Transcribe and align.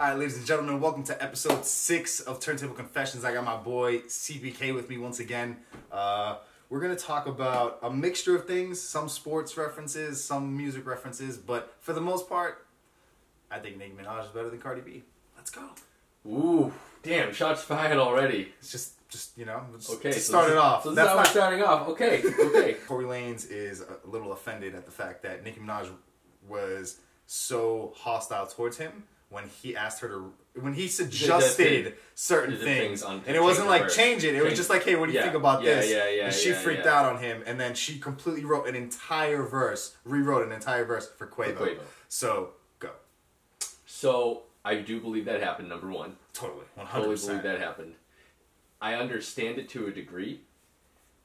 All 0.00 0.06
right, 0.06 0.18
ladies 0.18 0.38
and 0.38 0.46
gentlemen, 0.46 0.80
welcome 0.80 1.02
to 1.04 1.22
episode 1.22 1.66
six 1.66 2.20
of 2.20 2.40
Turntable 2.40 2.74
Confessions. 2.74 3.22
I 3.22 3.34
got 3.34 3.44
my 3.44 3.58
boy 3.58 3.98
CBK 3.98 4.74
with 4.74 4.88
me 4.88 4.96
once 4.96 5.20
again. 5.20 5.58
Uh, 5.92 6.38
we're 6.70 6.80
gonna 6.80 6.96
talk 6.96 7.26
about 7.26 7.78
a 7.82 7.90
mixture 7.90 8.34
of 8.34 8.46
things, 8.46 8.80
some 8.80 9.10
sports 9.10 9.58
references, 9.58 10.24
some 10.24 10.56
music 10.56 10.86
references, 10.86 11.36
but 11.36 11.76
for 11.80 11.92
the 11.92 12.00
most 12.00 12.30
part, 12.30 12.64
I 13.50 13.58
think 13.58 13.76
Nicki 13.76 13.92
Minaj 13.92 14.24
is 14.24 14.30
better 14.30 14.48
than 14.48 14.58
Cardi 14.58 14.80
B. 14.80 15.02
Let's 15.36 15.50
go. 15.50 15.68
Ooh, 16.26 16.72
damn! 17.02 17.34
Shots 17.34 17.62
fired 17.62 17.98
already. 17.98 18.54
It's 18.58 18.72
just, 18.72 19.06
just 19.10 19.36
you 19.36 19.44
know, 19.44 19.66
just 19.76 19.90
Okay, 19.90 20.12
to 20.12 20.18
so 20.18 20.32
start 20.32 20.50
it 20.50 20.56
off. 20.56 20.84
So 20.84 20.94
this 20.94 20.96
That's 20.96 21.08
is 21.08 21.12
how 21.12 21.18
we're 21.18 21.24
starting 21.26 21.62
off. 21.62 21.88
Okay, 21.88 22.22
okay. 22.24 22.76
Tory 22.86 23.04
Lanez 23.04 23.50
is 23.50 23.82
a 23.82 23.98
little 24.08 24.32
offended 24.32 24.74
at 24.74 24.86
the 24.86 24.92
fact 24.92 25.22
that 25.24 25.44
Nicki 25.44 25.60
Minaj 25.60 25.90
was 26.48 27.00
so 27.26 27.92
hostile 27.98 28.46
towards 28.46 28.78
him 28.78 29.04
when 29.30 29.48
he 29.62 29.76
asked 29.76 30.00
her 30.00 30.08
to 30.08 30.32
when 30.60 30.74
he 30.74 30.88
suggested 30.88 31.94
certain 32.14 32.58
the 32.58 32.64
things, 32.64 33.00
things 33.00 33.02
on- 33.04 33.22
and 33.26 33.36
it 33.36 33.42
wasn't 33.42 33.68
like 33.68 33.84
the 33.84 33.90
change 33.90 34.24
it. 34.24 34.34
It 34.34 34.42
was 34.42 34.54
just 34.54 34.68
like, 34.68 34.84
hey, 34.84 34.96
what 34.96 35.06
do 35.06 35.12
you 35.12 35.18
Yeah, 35.18 35.24
think 35.24 35.36
about 35.36 35.62
yeah, 35.62 35.76
this? 35.76 35.90
yeah, 35.90 36.08
yeah, 36.08 36.24
and 36.26 36.34
she 36.34 36.50
yeah, 36.50 36.54
freaked 36.56 36.86
out 36.86 37.06
on 37.06 37.22
him, 37.22 37.42
and 37.46 37.58
then 37.58 37.74
she 37.74 37.98
completely 37.98 38.44
wrote 38.44 38.66
an 38.66 38.74
entire 38.74 39.44
verse, 39.44 39.96
rewrote 40.04 40.44
an 40.44 40.52
entire 40.52 40.84
verse 40.84 41.08
for 41.08 41.26
Quavo. 41.28 41.56
Quavo. 41.56 41.78
So 42.08 42.50
go, 42.80 42.90
So 43.86 44.42
I 44.64 44.74
do 44.76 45.00
believe 45.00 45.24
that 45.26 45.40
happened. 45.40 45.68
Number 45.68 45.88
one, 45.88 46.16
totally, 46.32 46.64
one 46.74 46.86
hundred 46.86 47.04
totally 47.16 47.26
believe 47.26 47.42
that 47.44 47.60
happened. 47.60 47.94
I 48.82 48.94
understand 48.94 49.58
it 49.58 49.68
to 49.70 49.86
a 49.86 49.90
degree 49.92 50.40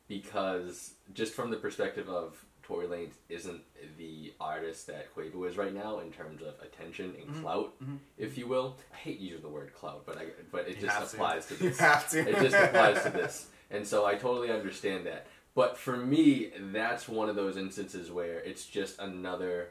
because 0.07 0.93
just 1.13 1.33
from 1.33 1.49
the 1.49 1.57
perspective 1.57 2.07
of 2.09 2.45
Tory 2.65 2.87
Lanez 2.87 3.11
isn't 3.29 3.61
the 3.97 4.33
artist 4.39 4.87
that 4.87 5.13
Quavo 5.15 5.47
is 5.47 5.55
right 5.55 5.73
now 5.73 5.99
in 5.99 6.11
terms 6.11 6.41
of 6.41 6.55
attention 6.61 7.13
and 7.19 7.27
Mm-hmm. 7.29 7.41
clout, 7.41 7.73
if 8.17 8.37
you 8.37 8.47
will. 8.47 8.77
I 8.93 8.97
hate 8.97 9.19
using 9.19 9.41
the 9.43 9.49
word 9.49 9.73
clout, 9.73 10.03
but 10.05 10.17
I 10.17 10.25
but 10.51 10.67
it 10.67 10.77
You 10.81 10.87
just 10.87 11.11
to. 11.11 11.15
applies 11.17 11.45
to 11.47 11.53
You 11.63 11.69
this. 11.69 11.79
have 11.79 12.09
to. 12.09 12.19
It 12.27 12.41
just 12.41 12.55
applies 12.55 13.03
to 13.03 13.09
this. 13.11 13.47
And 13.69 13.85
so 13.85 14.05
I 14.05 14.15
totally 14.15 14.49
understand 14.51 15.05
that. 15.05 15.27
But 15.53 15.77
for 15.77 15.95
me, 15.95 16.51
that's 16.73 17.07
one 17.07 17.29
of 17.29 17.35
those 17.35 17.55
instances 17.55 18.11
where 18.11 18.39
it's 18.39 18.65
just 18.65 18.99
another 18.99 19.69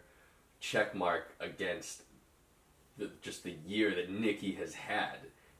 check 0.60 0.94
mark 0.94 1.32
against 1.40 2.02
the, 2.96 3.10
just 3.22 3.42
the 3.44 3.56
year 3.66 3.94
that 3.94 4.08
Nicki 4.10 4.52
has 4.52 4.74
had. 4.74 5.16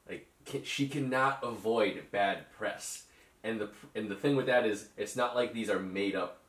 Like 0.09 0.27
can, 0.45 0.63
she 0.63 0.87
cannot 0.87 1.39
avoid 1.43 2.03
bad 2.11 2.49
press. 2.57 3.03
And 3.43 3.59
the 3.59 3.69
and 3.93 4.09
the 4.09 4.15
thing 4.15 4.35
with 4.37 4.45
that 4.47 4.65
is 4.65 4.87
it's 4.97 5.15
not 5.17 5.35
like 5.35 5.53
these 5.53 5.69
are 5.69 5.79
made 5.79 6.15
up 6.15 6.39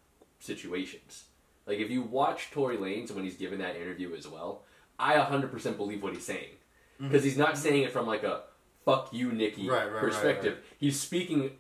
situations. 0.47 1.25
Like 1.67 1.79
if 1.79 1.91
you 1.91 2.03
watch 2.03 2.51
Tory 2.53 2.77
Lanez 2.77 3.11
when 3.11 3.25
he's 3.25 3.37
giving 3.37 3.59
that 3.59 3.77
interview 3.77 4.15
as 4.15 4.27
well, 4.29 4.63
I 4.99 5.15
100% 5.17 5.77
believe 5.77 6.03
what 6.03 6.15
he's 6.15 6.25
saying. 6.25 6.51
Because 6.99 7.23
he's 7.25 7.37
not 7.37 7.59
saying 7.59 7.83
it 7.83 7.93
from 7.93 8.07
like 8.07 8.23
a 8.23 8.43
fuck 8.87 9.13
you 9.13 9.33
Nicki 9.33 9.63
Mm-hmm. 9.63 9.71
Right, 9.71 9.93
right, 9.93 10.01
perspective. 10.01 10.55
right. 10.55 10.63
He's 10.79 10.99
speaking 10.99 11.51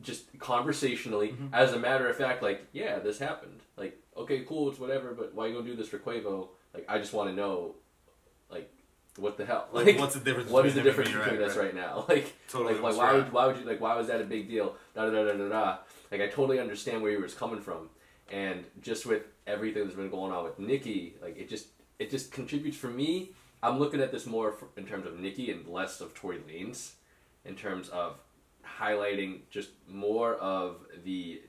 just 0.00 0.24
conversationally 0.38 1.28
Mm-hmm. 1.28 1.54
as 1.54 1.72
a 1.72 1.78
matter 1.78 2.08
of 2.08 2.16
fact 2.16 2.42
like 2.42 2.66
yeah 2.72 2.98
this 2.98 3.18
happened 3.18 3.60
like 3.76 3.96
okay 4.16 4.40
cool 4.40 4.68
it's 4.68 4.78
whatever 4.80 5.12
but 5.14 5.32
why 5.34 5.46
you 5.46 5.54
gonna 5.54 5.64
do 5.66 5.76
this 5.76 5.88
for 5.88 5.98
Quavo 5.98 6.48
like 6.74 6.84
I 6.88 6.98
just 6.98 7.12
want 7.12 7.30
to 7.30 7.34
know 7.36 7.76
like 8.50 8.68
what 9.16 9.36
the 9.36 9.44
hell 9.46 9.68
Like, 9.72 9.96
what's 9.98 10.14
the 10.14 10.20
difference 10.20 10.50
what 10.50 10.66
is 10.66 10.74
the 10.74 10.82
difference 10.82 11.10
between 11.10 11.38
right, 11.38 11.48
us 11.48 11.56
right. 11.56 11.74
now 11.74 12.04
like 12.08 12.34
Totally 12.48 12.74
like, 12.74 12.82
like 12.82 12.96
why 12.96 13.12
would 13.14 13.32
why 13.32 13.46
would 13.46 13.56
you 13.58 13.64
like 13.64 13.80
why 13.80 13.94
was 13.96 14.08
that 14.08 14.20
a 14.20 14.24
big 14.24 14.48
deal 14.48 14.74
da 14.96 15.06
da 15.08 15.24
da 15.24 15.32
da 15.32 15.48
da 15.48 15.78
like 16.10 16.20
I 16.20 16.26
totally 16.26 16.58
understand 16.58 17.00
where 17.00 17.12
he 17.12 17.16
was 17.18 17.34
coming 17.34 17.60
from 17.60 17.88
and 18.30 18.64
just 18.80 19.06
with 19.06 19.22
everything 19.46 19.84
that's 19.84 19.96
been 19.96 20.10
going 20.10 20.32
on 20.32 20.44
with 20.44 20.58
Nicki 20.58 21.14
like 21.22 21.36
it 21.36 21.48
just 21.48 21.68
it 21.98 22.10
just 22.10 22.32
contributes 22.32 22.76
for 22.76 22.88
me 22.88 23.32
I'm 23.62 23.78
looking 23.78 24.00
at 24.02 24.12
this 24.12 24.26
more 24.26 24.52
for, 24.52 24.68
in 24.76 24.84
terms 24.84 25.06
of 25.06 25.18
Nicki 25.18 25.50
and 25.50 25.66
less 25.66 26.02
of 26.02 26.12
Tory 26.14 26.38
Lanez 26.38 26.92
in 27.46 27.54
terms 27.54 27.88
of 27.88 28.18
highlighting 28.78 29.40
just 29.50 29.70
more 29.88 30.34
of 30.34 30.80
the 31.04 31.42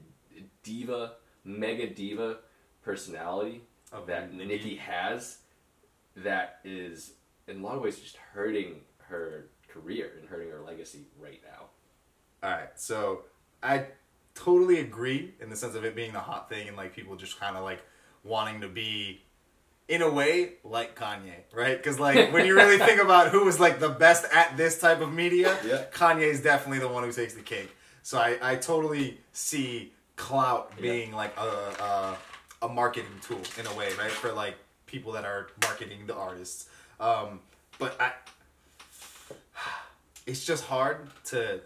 diva, 0.64 1.14
mega 1.44 1.88
diva 1.88 2.38
personality 2.84 3.64
Of 3.92 4.08
that 4.08 4.34
Nicki. 4.34 4.48
Nikki 4.48 4.76
has 4.78 5.40
that 6.18 6.60
is 6.64 7.14
in 7.48 7.60
a 7.60 7.64
lot 7.64 7.76
of 7.76 7.82
ways 7.82 8.00
just 8.00 8.18
hurting 8.18 8.82
her 9.10 9.48
career 9.68 10.12
and 10.20 10.30
hurting 10.30 10.50
her 10.50 10.62
legacy 10.66 11.08
right 11.20 11.42
now. 11.44 11.66
All 12.44 12.56
right, 12.56 12.80
so 12.80 13.24
I 13.62 13.88
totally 14.36 14.80
agree 14.80 15.34
in 15.42 15.50
the 15.50 15.56
sense 15.56 15.76
of 15.76 15.84
it 15.86 15.96
being 15.96 16.14
the 16.14 16.20
hot 16.20 16.50
thing 16.50 16.68
and 16.68 16.78
like 16.78 16.94
people 16.96 17.16
just 17.16 17.40
kind 17.40 17.56
of 17.58 17.64
like 17.64 17.82
wanting 18.24 18.62
to 18.62 18.68
be, 18.68 19.22
in 19.88 20.02
a 20.02 20.10
way, 20.10 20.54
like 20.64 20.96
Kanye, 20.98 21.34
right? 21.54 21.78
Because 21.78 22.00
like 22.00 22.32
when 22.34 22.46
you 22.46 22.56
really 22.56 22.78
think 22.78 23.02
about 23.08 23.30
who 23.30 23.46
was 23.46 23.60
like 23.60 23.80
the 23.80 23.90
best 23.90 24.26
at 24.34 24.58
this 24.58 24.80
type 24.80 25.00
of 25.02 25.14
media, 25.14 25.58
Yeah. 25.66 25.84
Kanye 25.92 26.24
is 26.24 26.42
definitely 26.42 26.80
the 26.80 26.88
one 26.88 27.04
who 27.04 27.12
takes 27.12 27.34
the 27.34 27.42
cake. 27.42 27.70
So 28.04 28.18
I, 28.20 28.38
I 28.42 28.56
totally 28.56 29.20
see 29.32 29.94
clout 30.16 30.72
Yeah. 30.78 30.82
being 30.82 31.12
like 31.14 31.36
a, 31.38 31.42
a 31.42 32.18
a 32.64 32.70
marketing 32.70 33.12
tool 33.22 33.42
in 33.60 33.68
a 33.68 33.74
way, 33.76 33.90
right? 34.00 34.10
For 34.10 34.32
like 34.32 34.56
people 34.88 35.12
that 35.12 35.24
are 35.26 35.48
marketing 35.64 36.08
the 36.08 36.16
artists. 36.16 36.68
Um, 37.00 37.42
but 37.78 38.00
I, 38.02 38.12
it's 40.26 40.44
just 40.46 40.64
hard 40.66 41.08
to 41.26 41.62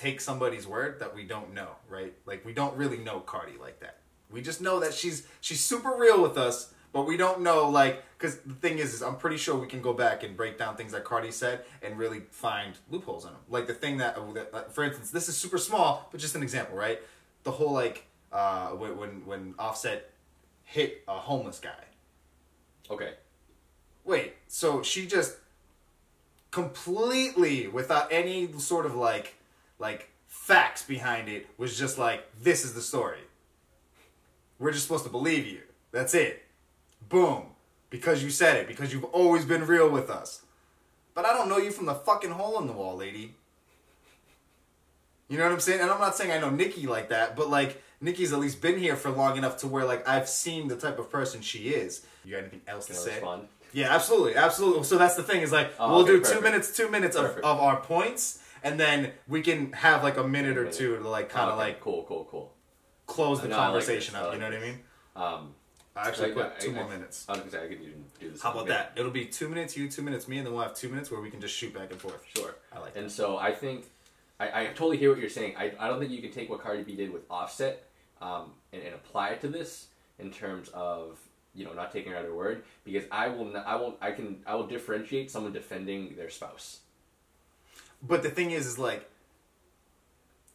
take 0.00 0.20
somebody's 0.20 0.66
word 0.66 0.98
that 1.00 1.14
we 1.14 1.24
don't 1.24 1.52
know, 1.52 1.68
right? 1.88 2.14
Like 2.24 2.44
we 2.44 2.52
don't 2.52 2.74
really 2.76 2.96
know 2.96 3.20
Cardi 3.20 3.58
like 3.60 3.80
that. 3.80 3.98
We 4.30 4.40
just 4.40 4.60
know 4.60 4.80
that 4.80 4.94
she's 4.94 5.26
she's 5.40 5.60
super 5.60 5.94
real 5.96 6.22
with 6.22 6.38
us, 6.38 6.72
but 6.92 7.06
we 7.06 7.16
don't 7.16 7.42
know 7.42 7.68
like 7.68 8.02
because 8.16 8.38
the 8.38 8.54
thing 8.54 8.78
is, 8.78 8.94
is 8.94 9.02
I'm 9.02 9.16
pretty 9.16 9.36
sure 9.36 9.56
we 9.56 9.66
can 9.66 9.82
go 9.82 9.92
back 9.92 10.22
and 10.22 10.36
break 10.36 10.58
down 10.58 10.76
things 10.76 10.92
that 10.92 11.04
Cardi 11.04 11.30
said 11.30 11.64
and 11.82 11.98
really 11.98 12.20
find 12.30 12.74
loopholes 12.90 13.24
in 13.24 13.32
them. 13.32 13.40
Like 13.50 13.66
the 13.66 13.74
thing 13.74 13.98
that, 13.98 14.16
that 14.52 14.74
for 14.74 14.84
instance, 14.84 15.10
this 15.10 15.28
is 15.28 15.36
super 15.36 15.58
small, 15.58 16.08
but 16.10 16.18
just 16.18 16.34
an 16.34 16.42
example, 16.42 16.76
right? 16.76 17.00
The 17.42 17.50
whole 17.50 17.72
like 17.72 18.06
uh, 18.32 18.68
when 18.68 18.96
when 18.96 19.26
when 19.26 19.54
Offset 19.58 20.10
hit 20.64 21.04
a 21.08 21.18
homeless 21.18 21.58
guy. 21.58 21.84
Okay. 22.90 23.14
Wait, 24.04 24.34
so 24.48 24.82
she 24.82 25.06
just 25.06 25.36
completely 26.50 27.68
without 27.68 28.10
any 28.10 28.50
sort 28.58 28.86
of 28.86 28.94
like 28.94 29.34
like 29.80 30.10
facts 30.28 30.84
behind 30.84 31.28
it 31.28 31.48
was 31.58 31.76
just 31.76 31.98
like 31.98 32.24
this 32.40 32.64
is 32.64 32.74
the 32.74 32.80
story. 32.82 33.18
We're 34.60 34.72
just 34.72 34.84
supposed 34.84 35.04
to 35.04 35.10
believe 35.10 35.46
you. 35.46 35.62
That's 35.90 36.14
it. 36.14 36.44
Boom. 37.08 37.44
Because 37.88 38.22
you 38.22 38.30
said 38.30 38.56
it, 38.56 38.68
because 38.68 38.92
you've 38.92 39.04
always 39.04 39.44
been 39.44 39.66
real 39.66 39.88
with 39.90 40.10
us. 40.10 40.42
But 41.14 41.24
I 41.24 41.32
don't 41.32 41.48
know 41.48 41.58
you 41.58 41.72
from 41.72 41.86
the 41.86 41.94
fucking 41.94 42.30
hole 42.30 42.60
in 42.60 42.68
the 42.68 42.72
wall, 42.72 42.96
lady. 42.96 43.34
You 45.28 45.38
know 45.38 45.44
what 45.44 45.52
I'm 45.52 45.60
saying? 45.60 45.80
And 45.80 45.90
I'm 45.90 46.00
not 46.00 46.16
saying 46.16 46.30
I 46.30 46.38
know 46.38 46.50
Nicki 46.50 46.86
like 46.86 47.08
that, 47.08 47.36
but 47.36 47.48
like 47.48 47.82
Nicki's 48.00 48.32
at 48.32 48.38
least 48.38 48.60
been 48.60 48.78
here 48.78 48.96
for 48.96 49.10
long 49.10 49.36
enough 49.36 49.56
to 49.58 49.68
where 49.68 49.84
like 49.84 50.06
I've 50.08 50.28
seen 50.28 50.68
the 50.68 50.76
type 50.76 50.98
of 50.98 51.10
person 51.10 51.40
she 51.40 51.70
is. 51.70 52.04
You 52.24 52.32
got 52.32 52.40
anything 52.40 52.60
else 52.68 52.86
Can 52.86 52.96
to 52.96 53.00
say? 53.00 53.12
respond? 53.12 53.48
Yeah, 53.72 53.94
absolutely, 53.94 54.34
absolutely. 54.34 54.82
So 54.84 54.98
that's 54.98 55.14
the 55.14 55.22
thing 55.22 55.42
is 55.42 55.52
like 55.52 55.72
Oh, 55.78 55.90
we'll 55.94 56.02
okay, 56.02 56.12
do 56.28 56.34
two 56.34 56.40
minutes, 56.40 56.76
two 56.76 56.90
minutes 56.90 57.16
of, 57.16 57.36
of 57.38 57.44
our 57.60 57.76
points, 57.80 58.39
and 58.62 58.78
then 58.78 59.12
we 59.28 59.42
can 59.42 59.72
have 59.72 60.02
like 60.02 60.16
a 60.16 60.26
minute 60.26 60.56
or 60.58 60.70
two 60.70 60.96
to 60.98 61.08
like 61.08 61.28
kind 61.28 61.50
of 61.50 61.58
Okay, 61.58 61.68
like 61.68 61.80
cool, 61.80 62.04
cool, 62.08 62.26
cool. 62.30 62.52
close 63.06 63.40
the 63.40 63.48
No, 63.48 63.56
I 63.56 63.58
like 63.58 63.66
conversation 63.68 64.14
this, 64.14 64.22
I 64.22 64.26
up. 64.26 64.34
you 64.34 64.40
like 64.40 64.50
know 64.52 64.56
what 64.56 64.64
I 64.64 64.68
mean? 64.70 64.80
Um, 65.16 65.54
I 65.96 66.08
actually 66.08 66.30
I- 66.30 66.34
put 66.34 66.46
I- 66.56 66.58
two 66.60 66.70
I- 66.70 66.74
more 66.74 66.88
minutes. 66.88 67.26
I 67.28 67.32
was 67.32 67.40
gonna 67.40 67.50
say 67.52 67.64
I 67.64 67.68
could 67.68 67.80
even 67.82 68.04
do 68.20 68.30
this. 68.30 68.42
How 68.42 68.52
about 68.52 68.66
that? 68.68 68.92
It'll 68.96 69.10
be 69.10 69.26
two 69.26 69.48
minutes 69.48 69.76
you, 69.76 69.88
two 69.90 70.02
minutes 70.02 70.28
me, 70.28 70.38
and 70.38 70.46
then 70.46 70.54
we'll 70.54 70.62
have 70.62 70.74
two 70.74 70.88
minutes 70.88 71.10
where 71.10 71.20
we 71.20 71.30
can 71.30 71.40
just 71.40 71.54
shoot 71.54 71.74
back 71.74 71.90
and 71.90 72.00
forth. 72.00 72.24
Sure. 72.36 72.54
I 72.72 72.78
like 72.78 72.96
And 72.96 73.10
so 73.10 73.36
I 73.38 73.52
think 73.52 73.86
I, 74.38 74.62
I 74.62 74.66
totally 74.68 74.96
hear 74.96 75.10
what 75.10 75.18
you're 75.18 75.28
saying. 75.28 75.54
I, 75.58 75.72
I 75.78 75.88
don't 75.88 75.98
think 75.98 76.10
you 76.12 76.22
can 76.22 76.30
take 76.30 76.48
what 76.48 76.62
Cardi 76.62 76.82
B 76.82 76.96
did 76.96 77.12
with 77.12 77.22
Offset 77.30 77.84
um, 78.22 78.52
and, 78.72 78.82
and 78.82 78.94
apply 78.94 79.30
it 79.30 79.40
to 79.42 79.48
this 79.48 79.88
in 80.18 80.30
terms 80.30 80.68
of 80.72 81.18
you 81.54 81.64
know 81.64 81.72
not 81.72 81.92
taking 81.92 82.12
her 82.12 82.16
at 82.18 82.24
her 82.24 82.34
word 82.34 82.62
because 82.84 83.04
I 83.10 83.28
will 83.28 83.46
not, 83.46 83.66
I 83.66 83.74
will 83.74 83.96
I 84.00 84.12
can 84.12 84.40
I 84.46 84.54
will 84.54 84.66
differentiate 84.66 85.30
someone 85.30 85.52
defending 85.52 86.14
their 86.16 86.30
spouse. 86.30 86.80
But 88.02 88.22
the 88.22 88.30
thing 88.30 88.50
is, 88.50 88.66
is 88.66 88.78
like 88.78 89.08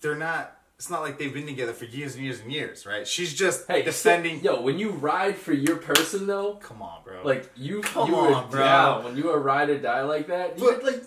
they're 0.01 0.15
not. 0.15 0.51
It's 0.77 0.89
not 0.89 1.01
like 1.01 1.18
they've 1.18 1.33
been 1.33 1.45
together 1.45 1.71
for 1.71 1.86
years 1.86 2.15
and 2.15 2.24
years 2.25 2.42
and 2.42 2.51
years, 2.51 2.86
right? 2.86 3.07
She's 3.07 3.33
just 3.33 3.65
Hey, 3.65 3.81
defending. 3.83 4.44
Yo, 4.44 4.59
when 4.59 4.77
you 4.77 4.89
ride 4.89 5.38
for 5.38 5.53
your 5.53 5.77
person 5.77 6.27
though, 6.27 6.56
Come 6.56 6.81
on, 6.81 7.01
bro. 7.06 7.21
like 7.24 7.50
you 7.56 7.80
Come 7.81 8.09
you 8.09 8.15
on, 8.18 8.50
bro. 8.50 8.59
down 8.59 9.03
when 9.06 9.15
you 9.15 9.30
are 9.30 9.39
ride 9.39 9.69
or 9.69 9.77
die 9.80 10.01
like 10.01 10.27
that. 10.27 10.59
You 10.59 10.65
But- 10.71 10.83
like 10.83 11.03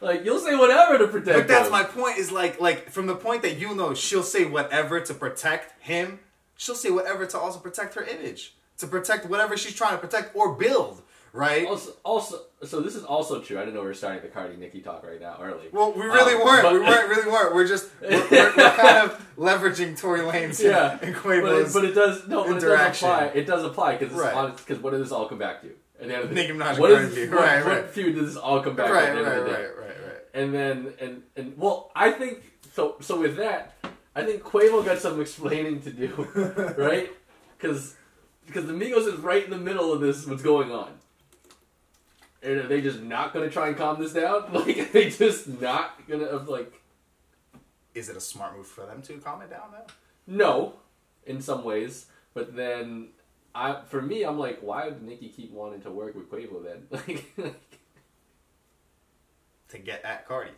like 0.00 0.24
you'll 0.24 0.38
say 0.38 0.54
whatever 0.54 0.96
to 0.98 1.08
protect. 1.08 1.36
But 1.38 1.48
that's 1.48 1.70
my 1.70 1.82
point. 1.82 2.18
Is 2.18 2.30
like 2.30 2.60
like 2.60 2.88
from 2.90 3.06
the 3.08 3.16
point 3.16 3.42
that 3.42 3.58
you 3.58 3.74
know 3.74 3.94
she'll 3.94 4.22
say 4.22 4.44
whatever 4.44 5.00
to 5.00 5.12
protect 5.12 5.82
him. 5.82 6.20
She'll 6.56 6.76
say 6.76 6.90
whatever 6.90 7.26
to 7.26 7.38
also 7.38 7.58
protect 7.58 7.94
her 7.96 8.04
image, 8.04 8.54
to 8.78 8.86
protect 8.86 9.26
whatever 9.26 9.56
she's 9.56 9.74
trying 9.74 9.92
to 9.92 9.98
protect 9.98 10.36
or 10.36 10.54
build. 10.54 11.02
Right. 11.32 11.66
Also, 11.66 11.92
also, 12.02 12.40
so 12.64 12.80
this 12.80 12.96
is 12.96 13.04
also 13.04 13.40
true. 13.40 13.56
I 13.58 13.60
didn't 13.60 13.74
know 13.74 13.82
we 13.82 13.86
were 13.86 13.94
starting 13.94 14.20
the 14.22 14.28
Cardi 14.28 14.56
Nicki 14.56 14.80
talk 14.80 15.06
right 15.06 15.20
now 15.20 15.36
early. 15.40 15.68
Well, 15.72 15.92
we 15.92 16.02
really 16.02 16.34
Um, 16.34 16.44
weren't. 16.44 16.62
but- 16.62 16.72
we 16.72 16.80
weren't. 16.80 17.08
Really 17.08 17.30
weren't. 17.30 17.54
We're 17.54 17.66
just 17.68 17.88
we're, 18.02 18.08
we're, 18.30 18.56
we're 18.56 18.70
kind 18.76 19.10
of 19.10 19.26
leveraging 19.38 19.96
Tory 19.98 20.20
Lanez 20.20 20.62
yeah, 20.62 20.98
and 21.02 21.14
but 21.22 21.30
it, 21.36 21.72
but 21.72 21.84
it 21.84 21.94
does 21.94 22.26
no, 22.26 22.44
it 22.44 22.54
does 22.54 22.64
interaction. 22.64 23.08
apply. 23.08 23.24
It 23.26 23.46
does 23.46 23.64
apply 23.64 23.96
because 23.96 24.14
Right. 24.14 24.56
because 24.56 24.78
what 24.80 24.90
does 24.90 25.00
this 25.02 25.12
all 25.12 25.28
come 25.28 25.38
back 25.38 25.62
to? 25.62 25.68
At 26.00 26.08
the 26.08 26.14
end 26.14 26.22
of 26.24 26.28
the 26.30 26.34
Nicki 26.34 26.52
Minaj 26.52 26.70
and 26.70 26.78
what 26.80 27.40
Right, 27.40 27.64
what 27.64 27.90
feud 27.90 28.16
does 28.16 28.34
this 28.34 28.36
all 28.36 28.60
come 28.62 28.74
back? 28.74 28.86
to 28.88 28.92
Right, 28.92 29.08
at 29.10 29.14
the 29.16 29.22
right, 29.22 29.38
of 29.38 29.44
the 29.44 29.50
right, 29.52 29.60
right, 29.60 29.86
right. 29.86 30.16
And 30.34 30.52
then 30.54 30.94
and 31.00 31.22
and 31.36 31.56
well, 31.56 31.92
I 31.94 32.10
think 32.10 32.42
so. 32.72 32.96
So 33.00 33.20
with 33.20 33.36
that, 33.36 33.74
I 34.16 34.24
think 34.24 34.42
Quavo 34.42 34.84
got 34.84 34.98
some 34.98 35.20
explaining 35.20 35.80
to 35.82 35.90
do, 35.90 36.08
right? 36.76 37.10
Because 37.56 37.94
because 38.46 38.66
the 38.66 38.72
Migos 38.72 39.06
is 39.06 39.20
right 39.20 39.44
in 39.44 39.50
the 39.50 39.58
middle 39.58 39.92
of 39.92 40.00
this. 40.00 40.26
What's 40.26 40.42
going 40.42 40.72
on? 40.72 40.94
And 42.42 42.58
are 42.58 42.66
they 42.68 42.80
just 42.80 43.00
not 43.00 43.32
going 43.34 43.46
to 43.46 43.52
try 43.52 43.68
and 43.68 43.76
calm 43.76 44.00
this 44.00 44.12
down? 44.12 44.44
Like, 44.52 44.78
are 44.78 44.84
they 44.86 45.10
just 45.10 45.46
not 45.60 46.06
going 46.08 46.20
to 46.20 46.36
like? 46.38 46.72
Is 47.94 48.08
it 48.08 48.16
a 48.16 48.20
smart 48.20 48.56
move 48.56 48.66
for 48.66 48.86
them 48.86 49.02
to 49.02 49.14
calm 49.18 49.42
it 49.42 49.50
down 49.50 49.72
though? 49.72 49.92
No, 50.26 50.74
in 51.26 51.40
some 51.42 51.64
ways, 51.64 52.06
but 52.34 52.54
then 52.56 53.08
I, 53.54 53.80
for 53.88 54.00
me, 54.00 54.22
I'm 54.22 54.38
like, 54.38 54.60
why 54.60 54.84
would 54.86 55.02
Nicki 55.02 55.28
keep 55.28 55.52
wanting 55.52 55.82
to 55.82 55.90
work 55.90 56.14
with 56.14 56.30
Quavo 56.30 56.62
then? 56.64 56.86
Like, 56.90 57.54
To 59.70 59.78
get 59.78 60.04
at 60.04 60.26
Cardi. 60.26 60.50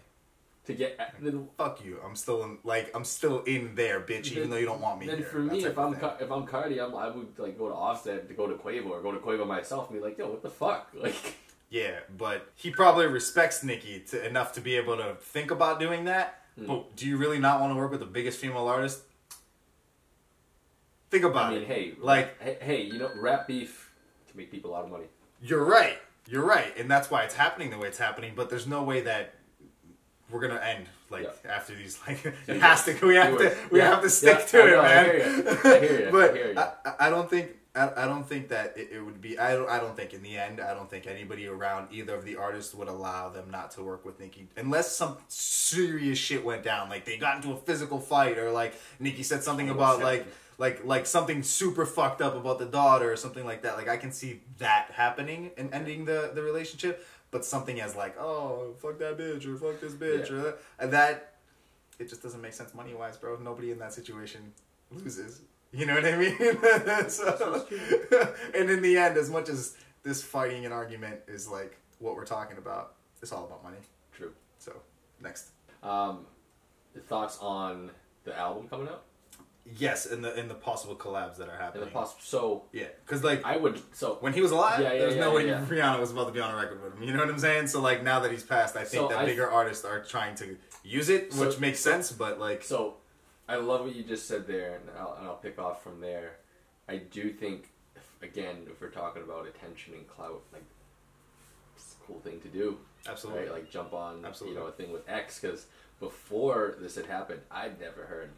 to 0.67 0.73
get 0.75 0.96
at, 0.99 1.14
then 1.20 1.49
Fuck 1.58 1.84
you. 1.84 1.99
I'm 2.05 2.17
still 2.17 2.43
in 2.44 2.58
like 2.64 2.90
I'm 2.94 3.05
still 3.05 3.43
in 3.44 3.75
there, 3.75 4.00
bitch, 4.00 4.32
even 4.32 4.49
though 4.50 4.56
you 4.56 4.67
don't 4.67 4.81
want 4.81 5.00
me 5.00 5.06
Then 5.06 5.19
here. 5.19 5.26
for 5.26 5.38
me, 5.40 5.64
if 5.64 5.79
I'm 5.79 5.93
of 5.93 6.00
thing. 6.00 6.08
Ca- 6.08 6.17
if 6.20 6.31
I'm 6.31 6.46
Cardi, 6.46 6.81
I'm, 6.81 6.94
I 6.94 7.08
would 7.08 7.38
like 7.38 7.58
go 7.58 7.69
to 7.69 7.75
Offset 7.75 8.29
to 8.29 8.34
go 8.34 8.46
to 8.46 8.55
Quavo 8.55 8.87
or 8.90 9.02
go 9.02 9.12
to 9.12 9.19
Quavo 9.19 9.46
myself 9.46 9.90
and 9.90 9.99
be 9.99 10.05
like, 10.05 10.17
yo, 10.19 10.29
what 10.31 10.43
the 10.43 10.50
fuck? 10.50 10.90
Like, 11.02 11.14
Yeah, 11.72 12.00
but 12.19 12.52
he 12.54 12.70
probably 12.70 13.06
respects 13.06 13.64
Nicki 13.64 14.00
to, 14.10 14.26
enough 14.26 14.52
to 14.52 14.60
be 14.60 14.76
able 14.76 14.98
to 14.98 15.14
think 15.19 15.50
about 15.50 15.80
doing 15.80 16.04
that. 16.04 16.40
Hmm. 16.58 16.66
But 16.66 16.96
do 16.96 17.06
you 17.06 17.16
really 17.16 17.38
not 17.38 17.60
want 17.60 17.72
to 17.72 17.76
work 17.76 17.90
with 17.90 18.00
the 18.00 18.06
biggest 18.06 18.38
female 18.38 18.69
artist? 18.69 19.00
Think 21.10 21.24
about 21.24 21.46
I 21.46 21.50
mean, 21.54 21.62
it. 21.62 21.69
hey, 21.69 21.94
like 21.98 22.40
hey, 22.42 22.58
hey, 22.60 22.82
you 22.82 22.98
know, 22.98 23.10
rap 23.16 23.46
beef 23.46 23.90
can 24.28 24.36
make 24.36 24.50
people 24.50 24.70
a 24.70 24.72
lot 24.72 24.84
of 24.84 24.90
money. 24.90 25.04
you're 25.42 25.64
right, 25.64 25.98
you're 26.28 26.44
right, 26.44 26.76
and 26.78 26.90
that's 26.90 27.10
why 27.10 27.22
it's 27.22 27.34
happening 27.34 27.70
the 27.70 27.78
way 27.78 27.88
it's 27.88 27.98
happening. 27.98 28.32
But 28.36 28.50
there's 28.50 28.66
no 28.66 28.82
way 28.82 29.00
that 29.02 29.34
we're 30.30 30.40
gonna 30.40 30.60
end 30.60 30.86
like 31.10 31.26
after 31.48 31.74
these. 31.74 31.98
Like 32.06 32.22
it 32.26 32.34
Yeah. 32.48 32.54
has 32.56 32.84
to. 32.84 33.06
We 33.06 33.16
have 33.16 33.38
to. 33.38 33.56
We 33.70 33.78
Yeah. 33.78 33.90
have 33.94 34.02
to 34.02 34.10
stick 34.10 34.38
Yeah, 34.40 34.44
to 34.46 34.58
I 34.58 34.66
it, 34.66 34.70
know, 34.70 34.80
I 34.80 34.84
man. 34.88 35.04
hear 35.04 35.14
you. 35.16 35.48
I 35.48 35.78
hear 35.80 36.00
you. 36.00 36.08
I 36.08 36.10
but 36.10 36.36
hear 36.36 36.52
you. 36.52 36.58
I, 36.58 36.72
I 37.00 37.10
don't 37.10 37.30
think. 37.30 37.50
I, 37.74 38.04
I 38.04 38.06
don't 38.06 38.28
think 38.28 38.48
that 38.48 38.76
it, 38.76 38.90
it 38.92 39.00
would 39.00 39.20
be. 39.20 39.38
I 39.38 39.54
don't. 39.54 39.69
I 39.69 39.78
don't 39.78 39.96
think 39.96 40.12
in 40.12 40.22
the 40.22 40.36
end. 40.36 40.60
I 40.60 40.74
don't 40.74 40.90
think 40.90 41.06
anybody 41.06 41.46
around 41.46 41.88
either 41.90 42.14
of 42.14 42.24
the 42.24 42.36
artists 42.36 42.74
would 42.74 42.88
allow 42.88 43.30
them 43.30 43.50
not 43.50 43.70
to 43.72 43.82
work 43.82 44.04
with 44.04 44.20
Nicki 44.20 44.46
unless 44.56 44.94
some 44.94 45.16
serious 45.28 46.19
shit 46.19 46.44
went 46.44 46.62
down. 46.62 46.90
Like 46.90 47.06
they 47.06 47.16
got 47.16 47.36
into 47.36 47.52
a 47.52 47.56
physical 47.56 47.98
fight, 47.98 48.36
or 48.36 48.50
like 48.50 48.74
Nicki 49.00 49.22
said 49.22 49.42
something 49.42 49.70
oh, 49.70 49.74
about 49.74 50.00
like 50.00 50.26
like 50.58 50.84
like 50.84 51.06
something 51.06 51.42
super 51.42 51.86
fucked 51.86 52.20
up 52.20 52.36
about 52.36 52.58
the 52.58 52.66
daughter 52.66 53.10
or 53.10 53.16
something 53.16 53.44
like 53.44 53.62
that. 53.62 53.76
Like 53.76 53.88
I 53.88 53.96
can 53.96 54.12
see 54.12 54.40
that 54.58 54.90
happening 54.92 55.50
and 55.56 55.72
ending 55.72 56.04
the 56.04 56.32
the 56.34 56.42
relationship. 56.42 57.06
But 57.30 57.46
something 57.46 57.80
as 57.80 57.96
like 57.96 58.20
oh 58.20 58.74
fuck 58.78 58.98
that 58.98 59.16
bitch 59.16 59.46
or 59.46 59.56
fuck 59.56 59.80
this 59.80 59.94
bitch 59.94 60.28
Yeah. 60.28 60.36
or 60.36 60.42
that, 60.42 60.58
and 60.78 60.92
that 60.92 61.32
it 61.98 62.10
just 62.10 62.22
doesn't 62.22 62.42
make 62.42 62.52
sense 62.52 62.74
money 62.74 62.92
wise, 62.92 63.16
bro. 63.16 63.36
Nobody 63.36 63.70
in 63.70 63.78
that 63.78 63.94
situation 63.94 64.52
loses. 64.90 65.40
You 65.72 65.86
know 65.86 65.94
what 65.94 66.04
I 66.04 66.16
mean? 66.16 66.36
so, 67.08 67.66
and 68.54 68.69
in 68.70 68.82
the 68.82 68.98
end, 68.98 69.16
as 69.16 69.30
much 69.30 69.48
as 69.48 69.74
this 70.02 70.22
fighting 70.22 70.64
and 70.66 70.74
argument 70.74 71.20
is 71.28 71.48
like 71.48 71.78
what 71.98 72.14
we're 72.14 72.26
talking 72.26 72.58
about, 72.58 72.94
it's 73.22 73.32
all 73.32 73.46
about 73.46 73.62
money. 73.62 73.78
True. 74.14 74.32
So 74.58 74.72
next, 75.22 75.46
Um, 75.82 76.26
thoughts 77.08 77.38
on 77.40 77.90
the 78.24 78.36
album 78.38 78.69
coming 78.69 78.88
out 78.88 79.02
yes, 79.76 80.06
in 80.06 80.20
the 80.22 80.38
in 80.38 80.48
the 80.48 80.54
possible 80.54 80.94
collabs 80.96 81.36
that 81.36 81.48
are 81.48 81.52
and 81.52 81.62
happening. 81.62 81.84
the 81.86 81.90
poss- 81.90 82.16
So 82.22 82.64
yeah, 82.72 82.86
because 83.06 83.24
like 83.24 83.44
I 83.44 83.56
would 83.56 83.80
so 83.94 84.19
when 84.20 84.32
he 84.34 84.40
was 84.42 84.50
alive, 84.50 84.80
Yeah, 84.80 84.92
yeah, 84.92 84.98
there's 84.98 85.16
no 85.16 85.30
yeah, 85.30 85.34
way 85.36 85.46
yeah. 85.48 85.64
Rihanna 85.64 85.98
was 86.00 86.10
about 86.12 86.26
to 86.26 86.32
be 86.32 86.40
on 86.40 86.52
a 86.52 86.56
record 86.56 86.82
with 86.82 86.94
him. 86.94 87.02
You 87.02 87.12
know 87.14 87.20
what 87.20 87.28
I'm 87.30 87.38
saying? 87.38 87.69
So 87.69 87.80
like 87.80 88.02
now 88.02 88.20
that 88.20 88.30
he's 88.30 88.44
passed, 88.44 88.76
I 88.76 88.80
think 88.84 89.02
So 89.04 89.08
that 89.08 89.19
I- 89.19 89.24
bigger 89.24 89.48
artists 89.50 89.84
are 89.84 90.00
trying 90.04 90.34
to 90.36 90.56
use 90.84 91.08
it, 91.08 91.32
So- 91.32 91.46
which 91.46 91.58
makes 91.60 91.80
sense. 91.80 92.12
But 92.12 92.38
like, 92.38 92.62
So, 92.64 92.96
I 93.49 93.56
love 93.56 93.83
what 93.83 93.94
you 93.94 94.03
just 94.03 94.29
said 94.29 94.47
there, 94.47 94.77
and 94.77 94.91
I'll, 94.99 95.17
and 95.19 95.27
I'll 95.27 95.37
pick 95.37 95.59
off 95.59 95.83
from 95.83 96.00
there. 96.00 96.37
I 96.89 96.97
do 96.97 97.31
think, 97.31 97.69
if, 97.97 98.03
again, 98.23 98.67
if 98.67 98.81
we're 98.81 98.89
talking 98.89 99.23
about 99.23 99.47
attention 99.47 99.94
and 99.94 100.06
clout, 100.06 100.43
like 100.53 100.65
it's 101.77 101.97
a 102.00 102.06
cool 102.06 102.21
thing 102.21 102.41
to 102.41 102.49
do, 102.49 102.79
absolutely, 103.09 103.43
right? 103.43 103.53
Like 103.53 103.71
jump 103.71 103.93
on, 103.93 104.25
Absolutely. 104.25 104.56
you 104.56 104.62
know, 104.62 104.69
a 104.69 104.73
thing 104.73 104.93
with 104.93 105.09
X 105.09 105.41
because 105.41 105.67
before 106.00 106.77
this 106.81 106.97
had 106.97 107.06
happened, 107.06 107.41
I'd 107.50 107.81
never 107.81 108.05
heard 108.05 108.31